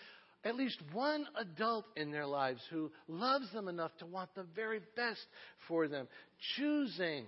at 0.45 0.57
least 0.57 0.79
one 0.93 1.27
adult 1.37 1.85
in 1.97 2.11
their 2.11 2.27
lives 2.27 2.61
who 2.71 2.91
loves 3.09 3.53
them 3.53 3.69
enough 3.69 3.91
to 3.99 4.07
want 4.07 4.35
the 4.35 4.47
very 4.55 4.81
best 4.97 5.21
for 5.69 5.87
them. 5.87 6.09
Choosing 6.57 7.27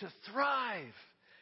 to 0.00 0.08
thrive 0.30 0.94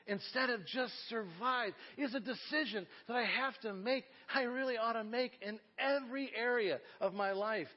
instead 0.07 0.51
of 0.51 0.67
just 0.67 0.93
survive 1.09 1.73
is 1.97 2.15
a 2.15 2.21
decision 2.21 2.87
that 3.07 3.17
I 3.17 3.25
have 3.25 3.59
to 3.63 3.73
make. 3.73 4.05
I 4.35 4.43
really 4.43 4.77
ought 4.77 4.95
to 4.95 5.05
make 5.05 5.33
in 5.41 5.61
every 5.79 6.31
area 6.37 6.81
of 7.01 7.15
my 7.15 7.33
life. 7.33 7.69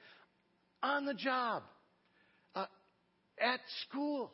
On 0.82 1.06
the 1.06 1.14
job, 1.14 1.64
uh, 2.56 2.66
at 3.40 3.60
school, 3.88 4.32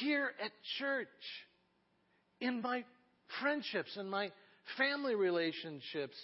here 0.00 0.30
at 0.42 0.50
church, 0.78 1.08
in 2.40 2.62
my 2.62 2.84
friendships 3.40 3.96
and 3.96 4.10
my 4.10 4.30
family 4.76 5.14
relationships. 5.14 6.16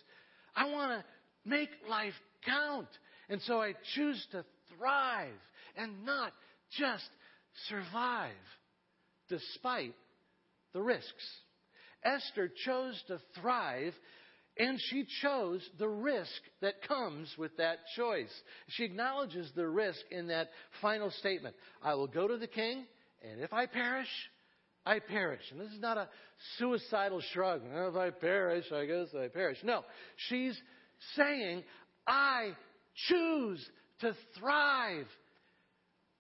I 0.54 0.71
want 0.71 1.00
to 1.00 1.49
make 1.49 1.71
life 1.88 2.14
count. 2.45 2.88
And 3.28 3.40
so 3.42 3.61
I 3.61 3.75
choose 3.95 4.25
to 4.33 4.45
thrive 4.76 5.33
and 5.76 6.04
not 6.04 6.33
just 6.78 7.09
survive 7.69 8.33
despite 9.28 9.95
the 10.73 10.83
risks. 10.83 11.25
Esther 12.04 12.50
chose 12.64 13.00
to 13.09 13.21
thrive 13.40 13.95
and 14.59 14.78
she 14.90 15.07
chose 15.23 15.66
the 15.78 15.88
risk 15.88 16.28
that 16.61 16.87
comes 16.87 17.33
with 17.38 17.57
that 17.57 17.78
choice. 17.97 18.33
She 18.69 18.85
acknowledges 18.85 19.50
the 19.54 19.66
risk 19.66 20.00
in 20.11 20.26
that 20.26 20.49
final 20.83 21.11
statement. 21.11 21.57
I 21.83 21.95
will 21.95 22.07
go 22.07 22.28
to 22.28 22.37
the 22.37 22.47
king, 22.47 22.85
and 23.30 23.40
if 23.40 23.52
I 23.52 23.66
perish, 23.66 24.08
I 24.84 24.98
perish. 24.98 25.42
And 25.50 25.60
this 25.60 25.68
is 25.68 25.80
not 25.80 25.96
a 25.96 26.08
suicidal 26.58 27.20
shrug. 27.32 27.62
if 27.64 27.96
I 27.96 28.10
perish, 28.10 28.64
I 28.72 28.84
guess 28.86 29.08
I 29.14 29.28
perish. 29.28 29.58
No. 29.62 29.82
She's 30.28 30.60
saying, 31.16 31.62
I 32.06 32.50
choose 33.08 33.64
to 34.00 34.14
thrive. 34.38 35.06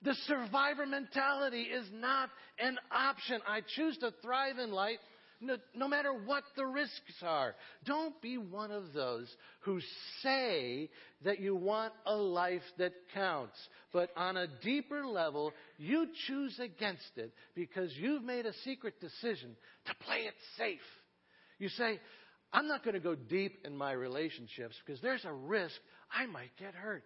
The 0.02 0.14
survivor 0.26 0.86
mentality 0.86 1.62
is 1.62 1.86
not 1.92 2.28
an 2.58 2.78
option. 2.90 3.40
I 3.46 3.60
choose 3.76 3.96
to 3.98 4.12
thrive 4.22 4.58
in 4.58 4.72
life 4.72 4.98
no, 5.42 5.56
no, 5.74 5.88
matter 5.88 6.12
what 6.12 6.44
the 6.56 6.64
risks 6.64 7.22
are. 7.22 7.54
Don't 7.84 8.20
be 8.22 8.38
one 8.38 8.70
of 8.70 8.92
those 8.92 9.26
who 9.60 9.80
say 10.22 10.88
that 11.24 11.40
you 11.40 11.56
want 11.56 11.92
a 12.06 12.14
life 12.14 12.62
that 12.78 12.92
counts, 13.12 13.56
but 13.92 14.10
on 14.16 14.36
a 14.36 14.46
deeper 14.62 15.04
level, 15.04 15.52
you 15.78 16.06
choose 16.26 16.58
against 16.58 17.10
it 17.16 17.32
because 17.54 17.90
you've 17.96 18.22
made 18.22 18.46
a 18.46 18.52
secret 18.64 19.00
decision 19.00 19.56
to 19.86 19.94
play 20.06 20.18
it 20.18 20.34
safe. 20.56 20.80
You 21.58 21.68
say, 21.70 22.00
I'm 22.52 22.68
not 22.68 22.84
going 22.84 22.94
to 22.94 23.00
go 23.00 23.14
deep 23.14 23.64
in 23.64 23.76
my 23.76 23.92
relationships 23.92 24.76
because 24.84 25.00
there's 25.00 25.24
a 25.24 25.32
risk 25.32 25.74
I 26.12 26.26
might 26.26 26.50
get 26.58 26.74
hurt. 26.74 27.04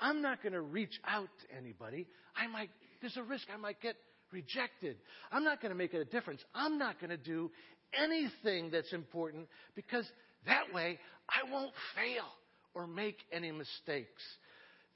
I'm 0.00 0.22
not 0.22 0.42
going 0.42 0.52
to 0.52 0.60
reach 0.60 0.98
out 1.06 1.28
to 1.42 1.56
anybody. 1.56 2.06
I 2.36 2.46
might, 2.46 2.70
there's 3.00 3.16
a 3.16 3.22
risk 3.22 3.46
I 3.52 3.56
might 3.56 3.80
get 3.80 3.96
rejected. 4.34 4.96
I'm 5.32 5.44
not 5.44 5.62
going 5.62 5.70
to 5.70 5.78
make 5.78 5.94
a 5.94 6.04
difference. 6.04 6.42
I'm 6.54 6.78
not 6.78 7.00
going 7.00 7.10
to 7.10 7.16
do 7.16 7.50
anything 7.98 8.70
that's 8.70 8.92
important 8.92 9.46
because 9.74 10.04
that 10.46 10.74
way 10.74 10.98
I 11.28 11.50
won't 11.50 11.72
fail 11.94 12.26
or 12.74 12.86
make 12.86 13.16
any 13.32 13.52
mistakes. 13.52 14.22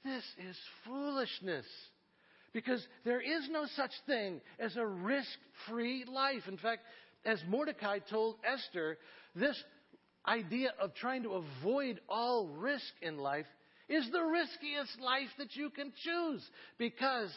This 0.03 0.23
is 0.47 0.55
foolishness. 0.85 1.65
Because 2.51 2.85
there 3.05 3.21
is 3.21 3.47
no 3.49 3.65
such 3.75 3.91
thing 4.05 4.41
as 4.59 4.75
a 4.75 4.85
risk 4.85 5.37
free 5.69 6.03
life. 6.05 6.43
In 6.47 6.57
fact, 6.57 6.81
as 7.25 7.39
Mordecai 7.47 7.99
told 7.99 8.35
Esther, 8.43 8.97
this 9.35 9.61
idea 10.27 10.73
of 10.81 10.93
trying 10.95 11.23
to 11.23 11.43
avoid 11.61 11.99
all 12.09 12.47
risk 12.47 12.91
in 13.01 13.17
life 13.17 13.45
is 13.87 14.07
the 14.11 14.23
riskiest 14.23 14.99
life 15.01 15.29
that 15.37 15.55
you 15.55 15.69
can 15.69 15.91
choose 16.03 16.43
because 16.77 17.31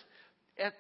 at, 0.59 0.75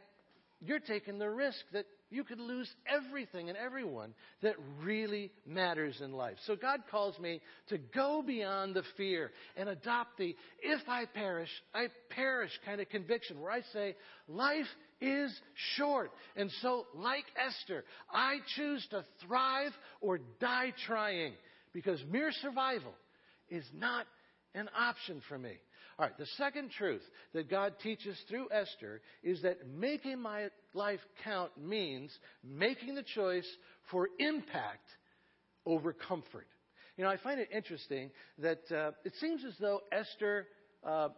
you're 0.64 0.80
taking 0.80 1.18
the 1.18 1.28
risk 1.28 1.58
that 1.72 1.86
you 2.10 2.24
could 2.24 2.38
lose 2.38 2.70
everything 2.86 3.48
and 3.48 3.58
everyone 3.58 4.14
that 4.42 4.54
really 4.82 5.30
matters 5.46 6.00
in 6.00 6.12
life. 6.12 6.36
So 6.46 6.54
God 6.54 6.80
calls 6.90 7.18
me 7.18 7.40
to 7.68 7.78
go 7.78 8.22
beyond 8.24 8.74
the 8.74 8.82
fear 8.96 9.32
and 9.56 9.68
adopt 9.68 10.18
the 10.18 10.36
if 10.62 10.88
I 10.88 11.06
perish, 11.06 11.48
I 11.74 11.86
perish 12.10 12.50
kind 12.64 12.80
of 12.80 12.88
conviction 12.90 13.40
where 13.40 13.50
I 13.50 13.62
say 13.72 13.96
life 14.28 14.66
is 15.00 15.34
short. 15.76 16.12
And 16.36 16.50
so, 16.60 16.86
like 16.94 17.24
Esther, 17.36 17.84
I 18.12 18.36
choose 18.56 18.86
to 18.90 19.04
thrive 19.26 19.72
or 20.00 20.20
die 20.40 20.72
trying 20.86 21.32
because 21.72 22.00
mere 22.10 22.30
survival 22.40 22.94
is 23.48 23.64
not 23.74 24.06
an 24.54 24.68
option 24.78 25.22
for 25.28 25.38
me. 25.38 25.54
All 25.98 26.06
right, 26.06 26.16
the 26.18 26.26
second 26.38 26.70
truth 26.70 27.02
that 27.34 27.50
God 27.50 27.74
teaches 27.82 28.16
through 28.28 28.48
Esther 28.50 29.00
is 29.22 29.42
that 29.42 29.68
making 29.68 30.20
my 30.20 30.48
life 30.74 31.00
count 31.22 31.50
means 31.60 32.10
making 32.42 32.94
the 32.94 33.04
choice 33.14 33.46
for 33.90 34.08
impact 34.18 34.88
over 35.66 35.92
comfort. 35.92 36.46
You 36.96 37.04
know, 37.04 37.10
I 37.10 37.16
find 37.18 37.40
it 37.40 37.48
interesting 37.54 38.10
that 38.38 38.62
uh, 38.70 38.92
it 39.04 39.12
seems 39.20 39.44
as 39.44 39.54
though 39.60 39.80
Esther. 39.92 40.46
Uh, 40.84 41.08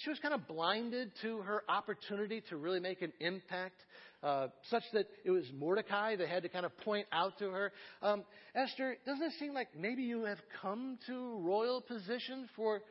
she 0.00 0.10
was 0.10 0.18
kind 0.18 0.34
of 0.34 0.48
blinded 0.48 1.12
to 1.22 1.38
her 1.42 1.62
opportunity 1.68 2.42
to 2.48 2.56
really 2.56 2.80
make 2.80 3.02
an 3.02 3.12
impact, 3.20 3.80
uh, 4.22 4.48
such 4.68 4.82
that 4.92 5.06
it 5.24 5.30
was 5.30 5.44
Mordecai 5.56 6.16
that 6.16 6.28
had 6.28 6.42
to 6.42 6.48
kind 6.48 6.66
of 6.66 6.76
point 6.78 7.06
out 7.12 7.38
to 7.38 7.50
her. 7.50 7.72
Um, 8.02 8.24
Esther, 8.54 8.96
doesn't 9.06 9.22
it 9.22 9.32
seem 9.38 9.54
like 9.54 9.68
maybe 9.78 10.02
you 10.02 10.24
have 10.24 10.38
come 10.60 10.98
to 11.06 11.38
royal 11.38 11.80
position 11.80 12.48
for 12.56 12.82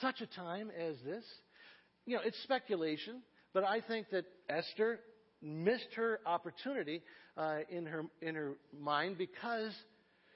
such 0.00 0.20
a 0.20 0.26
time 0.26 0.70
as 0.70 0.96
this? 1.04 1.24
You 2.06 2.16
know, 2.16 2.22
it's 2.24 2.40
speculation, 2.42 3.22
but 3.52 3.64
I 3.64 3.80
think 3.80 4.10
that 4.10 4.24
Esther 4.48 5.00
missed 5.40 5.94
her 5.96 6.20
opportunity 6.26 7.02
uh, 7.36 7.58
in 7.70 7.86
her 7.86 8.04
in 8.20 8.34
her 8.34 8.54
mind 8.78 9.18
because 9.18 9.72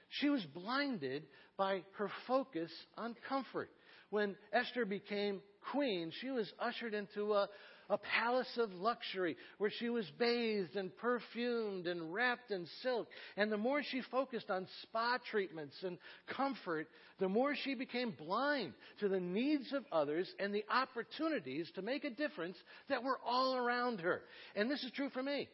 she 0.09 0.29
was 0.29 0.43
blinded 0.53 1.23
by 1.57 1.83
her 1.97 2.09
focus 2.27 2.71
on 2.97 3.15
comfort. 3.27 3.69
When 4.09 4.35
Esther 4.53 4.85
became 4.85 5.41
queen, 5.71 6.11
she 6.21 6.29
was 6.29 6.51
ushered 6.59 6.93
into 6.93 7.33
a, 7.33 7.49
a 7.89 7.97
palace 7.97 8.57
of 8.57 8.73
luxury 8.73 9.37
where 9.57 9.71
she 9.79 9.89
was 9.89 10.05
bathed 10.19 10.75
and 10.75 10.95
perfumed 10.97 11.87
and 11.87 12.13
wrapped 12.13 12.51
in 12.51 12.67
silk. 12.81 13.07
And 13.35 13.51
the 13.51 13.57
more 13.57 13.81
she 13.83 14.01
focused 14.11 14.49
on 14.49 14.67
spa 14.83 15.17
treatments 15.31 15.75
and 15.83 15.97
comfort, 16.35 16.87
the 17.19 17.29
more 17.29 17.55
she 17.55 17.75
became 17.75 18.11
blind 18.11 18.73
to 18.99 19.07
the 19.07 19.19
needs 19.19 19.73
of 19.73 19.83
others 19.91 20.29
and 20.39 20.53
the 20.53 20.65
opportunities 20.69 21.69
to 21.75 21.81
make 21.81 22.03
a 22.03 22.09
difference 22.09 22.57
that 22.89 23.03
were 23.03 23.19
all 23.25 23.55
around 23.55 24.01
her. 24.01 24.21
And 24.55 24.69
this 24.69 24.83
is 24.83 24.91
true 24.91 25.09
for 25.09 25.23
me. 25.23 25.47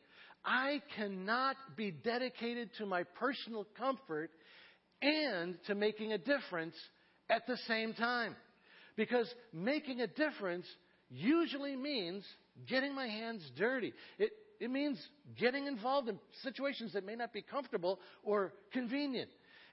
I 0.45 0.81
cannot 0.97 1.55
be 1.77 1.91
dedicated 1.91 2.69
to 2.77 2.85
my 2.85 3.03
personal 3.03 3.65
comfort 3.77 4.29
and 5.01 5.57
to 5.67 5.75
making 5.75 6.13
a 6.13 6.17
difference 6.17 6.75
at 7.29 7.47
the 7.47 7.57
same 7.67 7.93
time. 7.93 8.35
Because 8.95 9.33
making 9.53 10.01
a 10.01 10.07
difference 10.07 10.65
usually 11.13 11.75
means 11.75 12.25
getting 12.67 12.93
my 12.95 13.07
hands 13.07 13.43
dirty. 13.55 13.93
It, 14.17 14.31
it 14.59 14.71
means 14.71 14.97
getting 15.39 15.67
involved 15.67 16.09
in 16.09 16.19
situations 16.41 16.93
that 16.93 17.05
may 17.05 17.15
not 17.15 17.31
be 17.33 17.41
comfortable 17.41 17.99
or 18.23 18.53
convenient. 18.71 19.29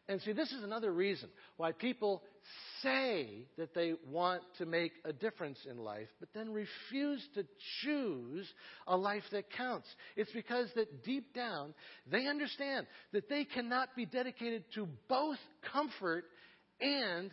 And 0.08 0.20
see, 0.22 0.32
this 0.32 0.50
is 0.50 0.64
another 0.64 0.92
reason 0.92 1.28
why 1.56 1.70
people 1.70 2.22
say 2.82 3.46
that 3.56 3.74
they 3.74 3.94
want 4.10 4.42
to 4.58 4.66
make 4.66 4.92
a 5.04 5.12
difference 5.12 5.58
in 5.70 5.78
life, 5.78 6.08
but 6.18 6.30
then 6.34 6.52
refuse 6.52 7.24
to 7.34 7.44
choose 7.82 8.48
a 8.88 8.96
life 8.96 9.22
that 9.30 9.52
counts. 9.52 9.86
It's 10.16 10.32
because 10.32 10.68
that 10.74 11.04
deep 11.04 11.32
down, 11.32 11.74
they 12.10 12.26
understand 12.26 12.86
that 13.12 13.28
they 13.28 13.44
cannot 13.44 13.94
be 13.94 14.04
dedicated 14.04 14.64
to 14.74 14.88
both 15.08 15.38
comfort 15.72 16.24
and 16.80 17.30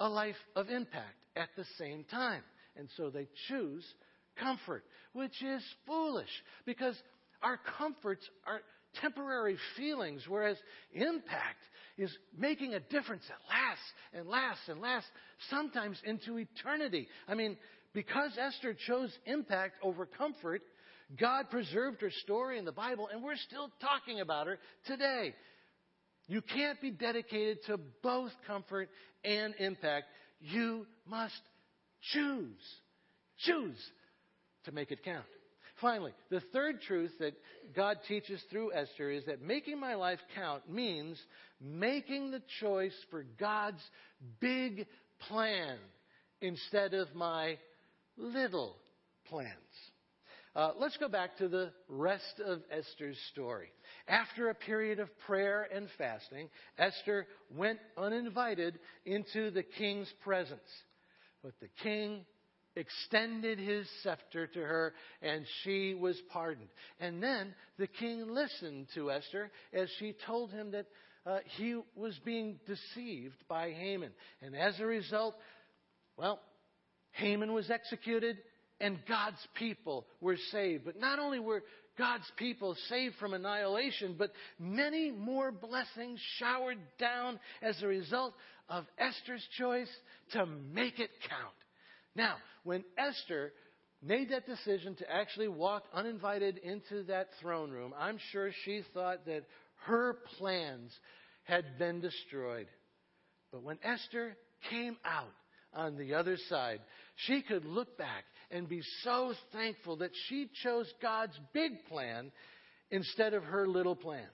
a 0.00 0.08
life 0.08 0.34
of 0.56 0.68
impact 0.68 1.14
at 1.36 1.50
the 1.56 1.64
same 1.78 2.04
time. 2.04 2.42
And 2.76 2.88
so 2.96 3.10
they 3.10 3.28
choose 3.48 3.84
comfort, 4.38 4.84
which 5.12 5.42
is 5.42 5.62
foolish 5.86 6.30
because 6.64 6.94
our 7.42 7.58
comforts 7.78 8.28
are 8.46 8.60
temporary 9.00 9.56
feelings, 9.76 10.24
whereas 10.28 10.56
impact 10.92 11.62
is 11.96 12.10
making 12.36 12.74
a 12.74 12.80
difference 12.80 13.22
that 13.28 13.38
lasts 13.48 13.92
and 14.12 14.28
lasts 14.28 14.68
and 14.68 14.80
lasts, 14.80 15.10
sometimes 15.50 16.00
into 16.04 16.38
eternity. 16.38 17.08
I 17.28 17.34
mean, 17.34 17.56
because 17.92 18.32
Esther 18.38 18.74
chose 18.86 19.12
impact 19.26 19.74
over 19.82 20.06
comfort, 20.06 20.62
God 21.18 21.50
preserved 21.50 22.00
her 22.02 22.10
story 22.22 22.58
in 22.58 22.64
the 22.64 22.72
Bible, 22.72 23.08
and 23.12 23.22
we're 23.22 23.36
still 23.36 23.70
talking 23.80 24.20
about 24.20 24.46
her 24.46 24.58
today. 24.86 25.34
You 26.28 26.40
can't 26.42 26.80
be 26.80 26.92
dedicated 26.92 27.58
to 27.66 27.78
both 28.02 28.30
comfort 28.46 28.88
and 29.24 29.54
impact. 29.58 30.06
You 30.40 30.86
must 31.08 31.34
choose. 32.12 32.62
Choose 33.38 33.78
to 34.64 34.72
make 34.72 34.90
it 34.90 35.02
count. 35.04 35.24
Finally, 35.80 36.12
the 36.30 36.42
third 36.52 36.82
truth 36.82 37.12
that 37.20 37.32
God 37.74 37.98
teaches 38.06 38.42
through 38.50 38.72
Esther 38.74 39.10
is 39.10 39.24
that 39.24 39.40
making 39.40 39.80
my 39.80 39.94
life 39.94 40.18
count 40.34 40.70
means 40.70 41.18
making 41.60 42.30
the 42.30 42.42
choice 42.60 42.94
for 43.10 43.24
God's 43.38 43.82
big 44.40 44.86
plan 45.28 45.78
instead 46.42 46.92
of 46.92 47.14
my 47.14 47.56
little 48.18 48.76
plans. 49.28 49.54
Uh, 50.54 50.72
let's 50.78 50.96
go 50.96 51.08
back 51.08 51.36
to 51.38 51.48
the 51.48 51.70
rest 51.88 52.40
of 52.44 52.60
Esther's 52.70 53.18
story. 53.32 53.68
After 54.08 54.50
a 54.50 54.54
period 54.54 54.98
of 54.98 55.08
prayer 55.20 55.68
and 55.72 55.88
fasting, 55.96 56.50
Esther 56.76 57.26
went 57.56 57.78
uninvited 57.96 58.78
into 59.06 59.50
the 59.50 59.62
king's 59.62 60.12
presence. 60.24 60.60
But 61.42 61.52
the 61.60 61.68
king 61.82 62.24
extended 62.76 63.58
his 63.58 63.88
scepter 64.02 64.46
to 64.46 64.60
her, 64.60 64.94
and 65.22 65.44
she 65.62 65.94
was 65.94 66.20
pardoned. 66.32 66.68
And 66.98 67.22
then 67.22 67.54
the 67.78 67.86
king 67.86 68.28
listened 68.28 68.86
to 68.94 69.10
Esther 69.10 69.50
as 69.72 69.88
she 69.98 70.14
told 70.26 70.50
him 70.50 70.72
that 70.72 70.86
uh, 71.26 71.38
he 71.56 71.80
was 71.96 72.18
being 72.24 72.58
deceived 72.66 73.36
by 73.48 73.70
Haman. 73.70 74.12
And 74.40 74.56
as 74.56 74.78
a 74.80 74.86
result, 74.86 75.34
well, 76.16 76.40
Haman 77.12 77.52
was 77.52 77.70
executed, 77.70 78.38
and 78.80 78.98
God's 79.08 79.44
people 79.54 80.06
were 80.20 80.38
saved. 80.50 80.84
But 80.84 80.98
not 80.98 81.18
only 81.18 81.38
were 81.38 81.62
God's 81.98 82.30
people 82.36 82.76
saved 82.88 83.16
from 83.16 83.34
annihilation, 83.34 84.14
but 84.18 84.32
many 84.58 85.10
more 85.10 85.52
blessings 85.52 86.18
showered 86.38 86.78
down 86.98 87.38
as 87.60 87.82
a 87.82 87.86
result 87.86 88.32
of 88.70 88.86
Esther's 88.96 89.46
choice 89.58 89.90
to 90.32 90.46
make 90.46 90.98
it 90.98 91.10
count. 91.28 91.54
Now, 92.14 92.36
when 92.64 92.84
Esther 92.96 93.52
made 94.02 94.30
that 94.30 94.46
decision 94.46 94.94
to 94.96 95.10
actually 95.12 95.48
walk 95.48 95.84
uninvited 95.92 96.58
into 96.58 97.02
that 97.04 97.28
throne 97.42 97.70
room, 97.70 97.92
I'm 97.98 98.18
sure 98.32 98.50
she 98.64 98.82
thought 98.94 99.26
that 99.26 99.44
her 99.86 100.16
plans 100.38 100.92
had 101.44 101.78
been 101.78 102.00
destroyed. 102.00 102.68
But 103.52 103.62
when 103.62 103.78
Esther 103.82 104.36
came 104.70 104.96
out 105.04 105.32
on 105.74 105.96
the 105.96 106.14
other 106.14 106.36
side, 106.48 106.80
she 107.16 107.42
could 107.42 107.64
look 107.64 107.98
back 107.98 108.24
and 108.50 108.68
be 108.68 108.82
so 109.02 109.34
thankful 109.52 109.96
that 109.96 110.10
she 110.28 110.48
chose 110.62 110.92
God's 111.02 111.38
big 111.52 111.84
plan 111.88 112.30
instead 112.90 113.34
of 113.34 113.44
her 113.44 113.66
little 113.66 113.96
plans. 113.96 114.26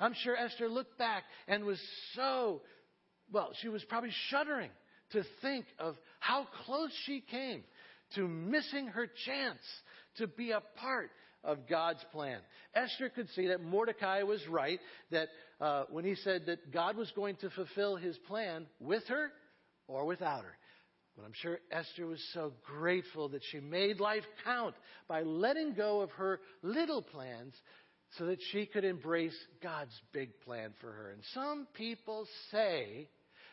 I'm 0.00 0.14
sure 0.22 0.36
Esther 0.36 0.68
looked 0.68 0.98
back 0.98 1.24
and 1.46 1.64
was 1.64 1.80
so, 2.14 2.62
well, 3.32 3.50
she 3.60 3.68
was 3.68 3.84
probably 3.84 4.12
shuddering 4.28 4.70
to 5.12 5.22
think 5.42 5.66
of 5.78 5.96
how 6.20 6.46
close 6.64 6.90
she 7.04 7.20
came 7.20 7.62
to 8.14 8.26
missing 8.26 8.86
her 8.88 9.06
chance 9.26 9.60
to 10.16 10.26
be 10.26 10.50
a 10.50 10.62
part 10.76 11.10
of 11.44 11.68
God's 11.68 12.04
plan. 12.12 12.40
Esther 12.74 13.08
could 13.08 13.28
see 13.30 13.48
that 13.48 13.62
Mordecai 13.62 14.22
was 14.22 14.46
right, 14.48 14.80
that 15.10 15.28
uh, 15.60 15.84
when 15.90 16.04
he 16.04 16.14
said 16.16 16.46
that 16.46 16.72
God 16.72 16.96
was 16.96 17.10
going 17.14 17.36
to 17.36 17.50
fulfill 17.50 17.96
his 17.96 18.16
plan 18.26 18.66
with 18.80 19.06
her 19.08 19.30
or 19.86 20.04
without 20.04 20.42
her. 20.44 20.56
But 21.16 21.24
I'm 21.24 21.32
sure 21.34 21.58
Esther 21.72 22.06
was 22.06 22.22
so 22.32 22.52
grateful 22.64 23.28
that 23.30 23.42
she 23.50 23.60
made 23.60 23.98
life 23.98 24.24
count 24.44 24.74
by 25.08 25.22
letting 25.22 25.74
go 25.74 26.00
of 26.00 26.10
her 26.12 26.40
little 26.62 27.02
plans 27.02 27.54
so 28.16 28.26
that 28.26 28.38
she 28.52 28.66
could 28.66 28.84
embrace 28.84 29.36
God's 29.62 29.98
big 30.12 30.30
plan 30.44 30.72
for 30.80 30.90
her. 30.90 31.10
And 31.10 31.22
some 31.34 31.66
people 31.74 32.26
say 32.50 33.08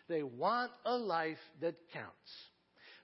they 0.08 0.24
want 0.24 0.72
a 0.86 0.96
life 0.96 1.38
that 1.62 1.76
counts. 1.94 2.32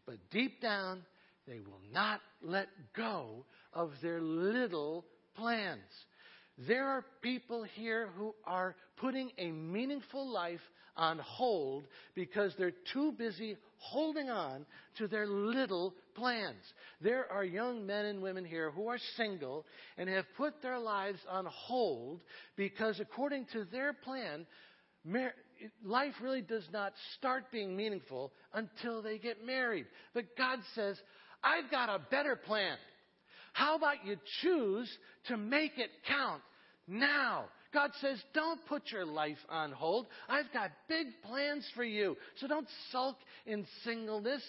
But 0.06 0.18
deep 0.32 0.62
down, 0.62 1.04
they 1.48 1.60
will 1.60 1.82
not 1.94 2.22
let 2.42 2.68
go 2.96 3.46
of 3.74 3.92
their 4.02 4.22
little 4.22 5.06
plans. 5.36 5.80
There 6.68 6.88
are 6.88 7.06
people 7.22 7.64
here 7.64 8.10
who 8.18 8.36
are 8.46 8.76
putting 8.98 9.32
a 9.38 9.52
meaningful 9.52 10.30
life 10.30 10.60
on 10.96 11.20
hold 11.20 11.86
because 12.16 12.54
they're 12.58 12.74
too 12.94 13.14
busy 13.14 13.58
holding 13.78 14.30
on 14.30 14.66
to 14.98 15.08
their 15.08 15.26
little 15.26 15.96
plans. 16.16 16.62
There 17.02 17.32
are 17.32 17.44
young 17.44 17.86
men 17.88 18.06
and 18.06 18.22
women 18.22 18.46
here 18.46 18.70
who 18.70 18.88
are 18.88 19.00
single 19.18 19.66
and 19.98 20.08
have 20.10 20.26
put 20.38 20.62
their 20.62 20.78
lives 20.78 21.20
on 21.30 21.48
hold 21.50 22.22
because, 22.56 23.00
according 23.00 23.48
to 23.54 23.66
their 23.72 23.94
plan, 23.94 24.46
mar- 25.04 25.34
life 25.84 26.14
really 26.22 26.42
does 26.42 26.68
not 26.72 26.94
start 27.18 27.52
being 27.52 27.76
meaningful 27.76 28.32
until 28.54 29.02
they 29.02 29.18
get 29.18 29.46
married. 29.46 29.86
But 30.14 30.36
God 30.38 30.60
says, 30.76 31.00
I've 31.44 31.70
got 31.72 31.90
a 31.90 32.00
better 32.10 32.36
plan. 32.36 32.78
How 33.54 33.76
about 33.76 34.06
you 34.06 34.18
choose 34.42 34.90
to 35.28 35.38
make 35.38 35.78
it 35.78 35.90
count 36.08 36.42
now? 36.88 37.46
God 37.74 37.92
says, 38.02 38.22
don't 38.34 38.60
put 38.68 38.92
your 38.92 39.06
life 39.06 39.38
on 39.50 39.72
hold. 39.72 40.08
I've 40.28 40.52
got 40.54 40.72
big 40.90 41.08
plans 41.26 41.66
for 41.74 41.84
you. 41.84 42.18
So 42.38 42.48
don't 42.48 42.68
sulk 42.92 43.16
in 43.46 43.66
singleness. 43.84 44.42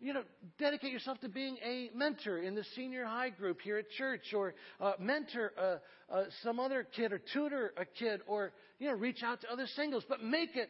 You 0.00 0.12
know, 0.12 0.22
dedicate 0.58 0.92
yourself 0.92 1.18
to 1.20 1.28
being 1.28 1.56
a 1.64 1.90
mentor 1.94 2.38
in 2.38 2.54
the 2.54 2.64
senior 2.76 3.04
high 3.04 3.30
group 3.30 3.60
here 3.62 3.78
at 3.78 3.90
church, 3.90 4.32
or 4.32 4.54
uh, 4.80 4.92
mentor 5.00 5.52
uh, 5.60 6.14
uh, 6.14 6.24
some 6.44 6.60
other 6.60 6.86
kid, 6.94 7.12
or 7.12 7.20
tutor 7.32 7.72
a 7.76 7.84
kid, 7.84 8.20
or 8.28 8.52
you 8.78 8.88
know, 8.88 8.94
reach 8.94 9.22
out 9.22 9.40
to 9.42 9.52
other 9.52 9.66
singles. 9.76 10.04
But 10.08 10.22
make 10.22 10.56
it 10.56 10.68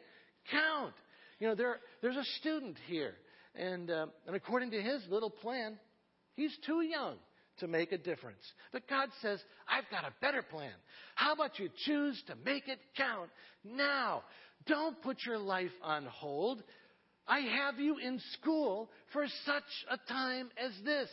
count. 0.50 0.94
You 1.38 1.48
know, 1.48 1.54
there, 1.54 1.76
there's 2.02 2.16
a 2.16 2.24
student 2.40 2.76
here, 2.86 3.14
and 3.54 3.90
uh, 3.90 4.06
and 4.26 4.34
according 4.34 4.72
to 4.72 4.82
his 4.82 5.02
little 5.08 5.30
plan, 5.30 5.78
he's 6.34 6.56
too 6.66 6.80
young 6.80 7.16
to 7.60 7.68
make 7.68 7.92
a 7.92 7.98
difference. 7.98 8.42
But 8.72 8.88
God 8.88 9.08
says, 9.22 9.40
I've 9.68 9.88
got 9.90 10.04
a 10.04 10.12
better 10.20 10.42
plan. 10.42 10.72
How 11.14 11.32
about 11.32 11.58
you 11.58 11.68
choose 11.84 12.20
to 12.26 12.34
make 12.44 12.68
it 12.68 12.78
count 12.96 13.30
now? 13.64 14.22
Don't 14.66 15.00
put 15.02 15.18
your 15.24 15.38
life 15.38 15.70
on 15.82 16.06
hold. 16.06 16.62
I 17.28 17.40
have 17.40 17.78
you 17.78 17.98
in 17.98 18.20
school 18.32 18.90
for 19.12 19.26
such 19.44 19.62
a 19.90 19.98
time 20.10 20.50
as 20.56 20.72
this. 20.84 21.08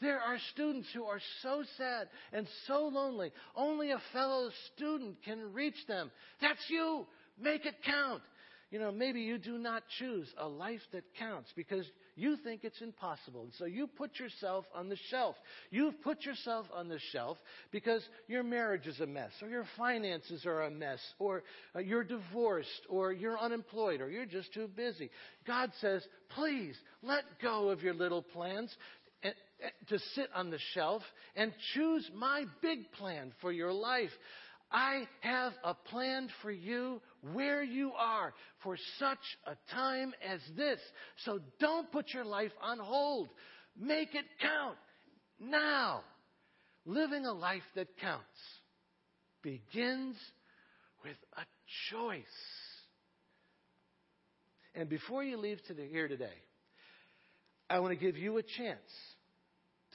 There 0.00 0.18
are 0.18 0.38
students 0.52 0.88
who 0.92 1.04
are 1.04 1.20
so 1.42 1.62
sad 1.78 2.08
and 2.32 2.46
so 2.66 2.90
lonely. 2.92 3.30
Only 3.54 3.92
a 3.92 4.02
fellow 4.12 4.50
student 4.74 5.22
can 5.24 5.52
reach 5.52 5.86
them. 5.86 6.10
That's 6.40 6.64
you. 6.68 7.06
Make 7.40 7.64
it 7.66 7.76
count. 7.84 8.22
You 8.70 8.78
know, 8.78 8.92
maybe 8.92 9.20
you 9.20 9.36
do 9.36 9.58
not 9.58 9.82
choose 9.98 10.28
a 10.38 10.46
life 10.46 10.80
that 10.92 11.02
counts 11.18 11.50
because 11.56 11.84
you 12.14 12.36
think 12.36 12.62
it's 12.62 12.80
impossible. 12.80 13.42
And 13.42 13.52
so 13.58 13.64
you 13.64 13.88
put 13.88 14.18
yourself 14.20 14.64
on 14.74 14.88
the 14.88 14.98
shelf. 15.10 15.34
You've 15.70 16.00
put 16.02 16.24
yourself 16.24 16.66
on 16.72 16.88
the 16.88 17.00
shelf 17.12 17.36
because 17.72 18.02
your 18.28 18.44
marriage 18.44 18.86
is 18.86 19.00
a 19.00 19.06
mess, 19.06 19.32
or 19.42 19.48
your 19.48 19.66
finances 19.76 20.46
are 20.46 20.62
a 20.62 20.70
mess, 20.70 21.00
or 21.18 21.42
uh, 21.74 21.80
you're 21.80 22.04
divorced, 22.04 22.86
or 22.88 23.12
you're 23.12 23.38
unemployed, 23.38 24.00
or 24.00 24.08
you're 24.08 24.24
just 24.24 24.54
too 24.54 24.68
busy. 24.68 25.10
God 25.46 25.72
says, 25.80 26.04
please 26.36 26.76
let 27.02 27.24
go 27.42 27.70
of 27.70 27.82
your 27.82 27.94
little 27.94 28.22
plans 28.22 28.74
to 29.88 29.98
sit 30.14 30.28
on 30.34 30.50
the 30.50 30.58
shelf 30.72 31.02
and 31.36 31.52
choose 31.74 32.08
my 32.14 32.44
big 32.62 32.90
plan 32.92 33.32
for 33.40 33.52
your 33.52 33.72
life. 33.72 34.10
I 34.72 35.08
have 35.20 35.52
a 35.64 35.74
plan 35.74 36.28
for 36.42 36.50
you 36.50 37.00
where 37.32 37.62
you 37.62 37.92
are 37.98 38.32
for 38.62 38.76
such 38.98 39.18
a 39.46 39.56
time 39.74 40.14
as 40.26 40.40
this. 40.56 40.78
So 41.24 41.40
don't 41.58 41.90
put 41.90 42.14
your 42.14 42.24
life 42.24 42.52
on 42.62 42.78
hold. 42.78 43.30
Make 43.78 44.14
it 44.14 44.26
count 44.40 44.76
now. 45.40 46.02
Living 46.86 47.26
a 47.26 47.32
life 47.32 47.62
that 47.74 47.88
counts 47.98 48.24
begins 49.42 50.16
with 51.04 51.16
a 51.36 51.42
choice. 51.90 52.24
And 54.74 54.88
before 54.88 55.24
you 55.24 55.36
leave 55.36 55.58
today, 55.66 55.88
here 55.90 56.08
today, 56.08 56.26
I 57.68 57.80
want 57.80 57.98
to 57.98 58.04
give 58.04 58.16
you 58.16 58.38
a 58.38 58.42
chance 58.42 58.78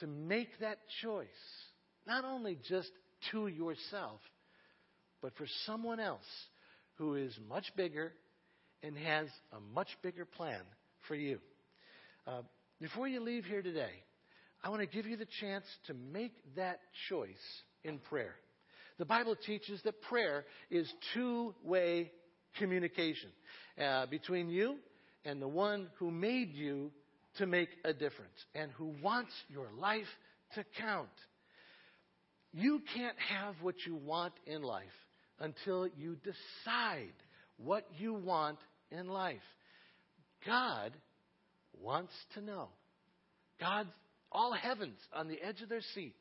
to 0.00 0.06
make 0.06 0.48
that 0.60 0.78
choice, 1.02 1.26
not 2.06 2.24
only 2.24 2.58
just 2.68 2.90
to 3.32 3.48
yourself, 3.48 4.20
but 5.22 5.36
for 5.36 5.46
someone 5.64 6.00
else 6.00 6.26
who 6.96 7.14
is 7.14 7.36
much 7.48 7.64
bigger 7.76 8.12
and 8.82 8.96
has 8.96 9.28
a 9.52 9.60
much 9.74 9.88
bigger 10.02 10.24
plan 10.24 10.60
for 11.08 11.14
you. 11.14 11.38
Uh, 12.26 12.42
before 12.80 13.08
you 13.08 13.20
leave 13.20 13.44
here 13.44 13.62
today, 13.62 13.92
I 14.62 14.68
want 14.68 14.80
to 14.80 14.86
give 14.86 15.06
you 15.06 15.16
the 15.16 15.26
chance 15.40 15.64
to 15.86 15.94
make 15.94 16.32
that 16.56 16.80
choice 17.08 17.34
in 17.84 17.98
prayer. 17.98 18.34
The 18.98 19.04
Bible 19.04 19.36
teaches 19.36 19.80
that 19.84 20.00
prayer 20.02 20.44
is 20.70 20.90
two 21.14 21.54
way 21.62 22.10
communication 22.58 23.30
uh, 23.82 24.06
between 24.06 24.48
you 24.48 24.76
and 25.24 25.40
the 25.40 25.48
one 25.48 25.88
who 25.98 26.10
made 26.10 26.52
you 26.54 26.90
to 27.38 27.46
make 27.46 27.68
a 27.84 27.92
difference 27.92 28.44
and 28.54 28.70
who 28.72 28.94
wants 29.02 29.32
your 29.48 29.68
life 29.78 30.06
to 30.54 30.64
count. 30.78 31.08
You 32.52 32.80
can't 32.94 33.16
have 33.28 33.54
what 33.60 33.74
you 33.86 33.96
want 33.96 34.32
in 34.46 34.62
life 34.62 34.84
until 35.40 35.86
you 35.86 36.16
decide 36.16 37.12
what 37.56 37.86
you 37.98 38.14
want 38.14 38.58
in 38.90 39.08
life. 39.08 39.38
God 40.46 40.92
wants 41.80 42.12
to 42.34 42.40
know. 42.40 42.68
God, 43.60 43.86
all 44.30 44.52
heavens 44.52 44.98
on 45.14 45.28
the 45.28 45.42
edge 45.42 45.62
of 45.62 45.68
their 45.68 45.82
seat, 45.94 46.14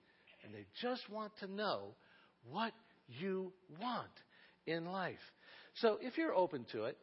and 0.43 0.53
they 0.53 0.65
just 0.81 1.09
want 1.09 1.31
to 1.39 1.47
know 1.47 1.95
what 2.49 2.73
you 3.07 3.51
want 3.81 4.07
in 4.65 4.85
life. 4.85 5.15
So 5.75 5.97
if 6.01 6.17
you're 6.17 6.33
open 6.33 6.65
to 6.71 6.85
it, 6.85 6.97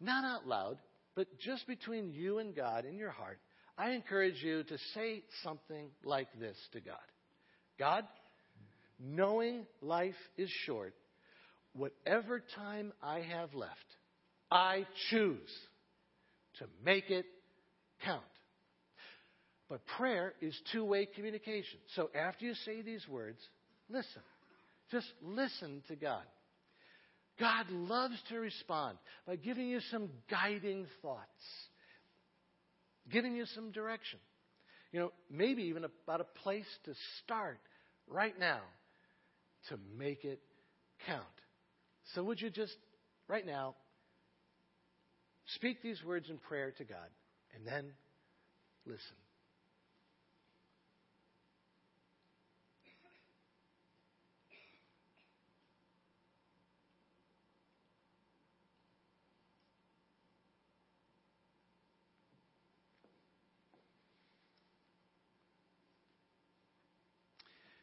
not 0.00 0.24
out 0.24 0.46
loud, 0.46 0.78
but 1.14 1.26
just 1.38 1.66
between 1.66 2.12
you 2.12 2.38
and 2.38 2.54
God 2.54 2.84
in 2.84 2.96
your 2.96 3.10
heart, 3.10 3.38
I 3.76 3.90
encourage 3.90 4.42
you 4.42 4.64
to 4.64 4.78
say 4.94 5.22
something 5.42 5.88
like 6.04 6.28
this 6.38 6.56
to 6.72 6.80
God 6.80 6.96
God, 7.78 8.04
knowing 8.98 9.66
life 9.80 10.14
is 10.36 10.50
short, 10.66 10.94
whatever 11.74 12.42
time 12.56 12.92
I 13.02 13.20
have 13.20 13.54
left, 13.54 13.72
I 14.50 14.86
choose 15.10 15.50
to 16.58 16.66
make 16.84 17.10
it 17.10 17.26
count. 18.04 18.22
But 19.68 19.86
prayer 19.98 20.34
is 20.40 20.58
two 20.72 20.84
way 20.84 21.06
communication. 21.06 21.78
So 21.94 22.10
after 22.14 22.46
you 22.46 22.54
say 22.64 22.82
these 22.82 23.06
words, 23.08 23.38
listen. 23.90 24.22
Just 24.90 25.06
listen 25.22 25.82
to 25.88 25.96
God. 25.96 26.22
God 27.38 27.70
loves 27.70 28.16
to 28.30 28.38
respond 28.38 28.98
by 29.26 29.36
giving 29.36 29.68
you 29.68 29.80
some 29.90 30.08
guiding 30.30 30.86
thoughts, 31.02 31.28
giving 33.10 33.36
you 33.36 33.44
some 33.54 33.70
direction. 33.70 34.18
You 34.92 35.00
know, 35.00 35.12
maybe 35.30 35.64
even 35.64 35.84
about 35.84 36.20
a 36.20 36.40
place 36.42 36.66
to 36.86 36.94
start 37.22 37.58
right 38.08 38.36
now 38.38 38.60
to 39.68 39.78
make 39.96 40.24
it 40.24 40.40
count. 41.06 41.24
So, 42.14 42.24
would 42.24 42.40
you 42.40 42.48
just, 42.48 42.76
right 43.28 43.44
now, 43.44 43.74
speak 45.46 45.82
these 45.82 46.02
words 46.02 46.30
in 46.30 46.38
prayer 46.38 46.72
to 46.78 46.84
God 46.84 47.08
and 47.54 47.66
then 47.66 47.92
listen? 48.86 49.16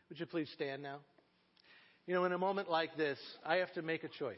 Would 0.10 0.20
you 0.20 0.26
please 0.26 0.50
stand 0.54 0.82
now? 0.82 1.00
You 2.08 2.14
know, 2.14 2.26
in 2.26 2.34
a 2.34 2.38
moment 2.38 2.70
like 2.70 2.96
this, 2.98 3.18
I 3.44 3.58
have 3.58 3.74
to 3.74 3.82
make 3.82 4.04
a 4.04 4.08
choice. 4.08 4.38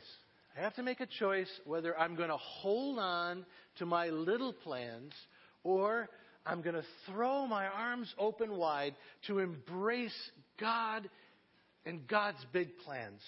I 0.57 0.61
have 0.61 0.75
to 0.75 0.83
make 0.83 1.01
a 1.01 1.05
choice 1.05 1.49
whether 1.65 1.97
I'm 1.97 2.15
going 2.15 2.29
to 2.29 2.37
hold 2.37 2.97
on 2.97 3.45
to 3.77 3.85
my 3.85 4.07
little 4.07 4.53
plans 4.53 5.13
or 5.63 6.09
I'm 6.45 6.61
going 6.61 6.75
to 6.75 6.85
throw 7.05 7.45
my 7.45 7.67
arms 7.67 8.13
open 8.17 8.55
wide 8.55 8.95
to 9.27 9.39
embrace 9.39 10.17
God 10.59 11.09
and 11.85 12.07
God's 12.07 12.43
big 12.53 12.69
plans 12.85 13.21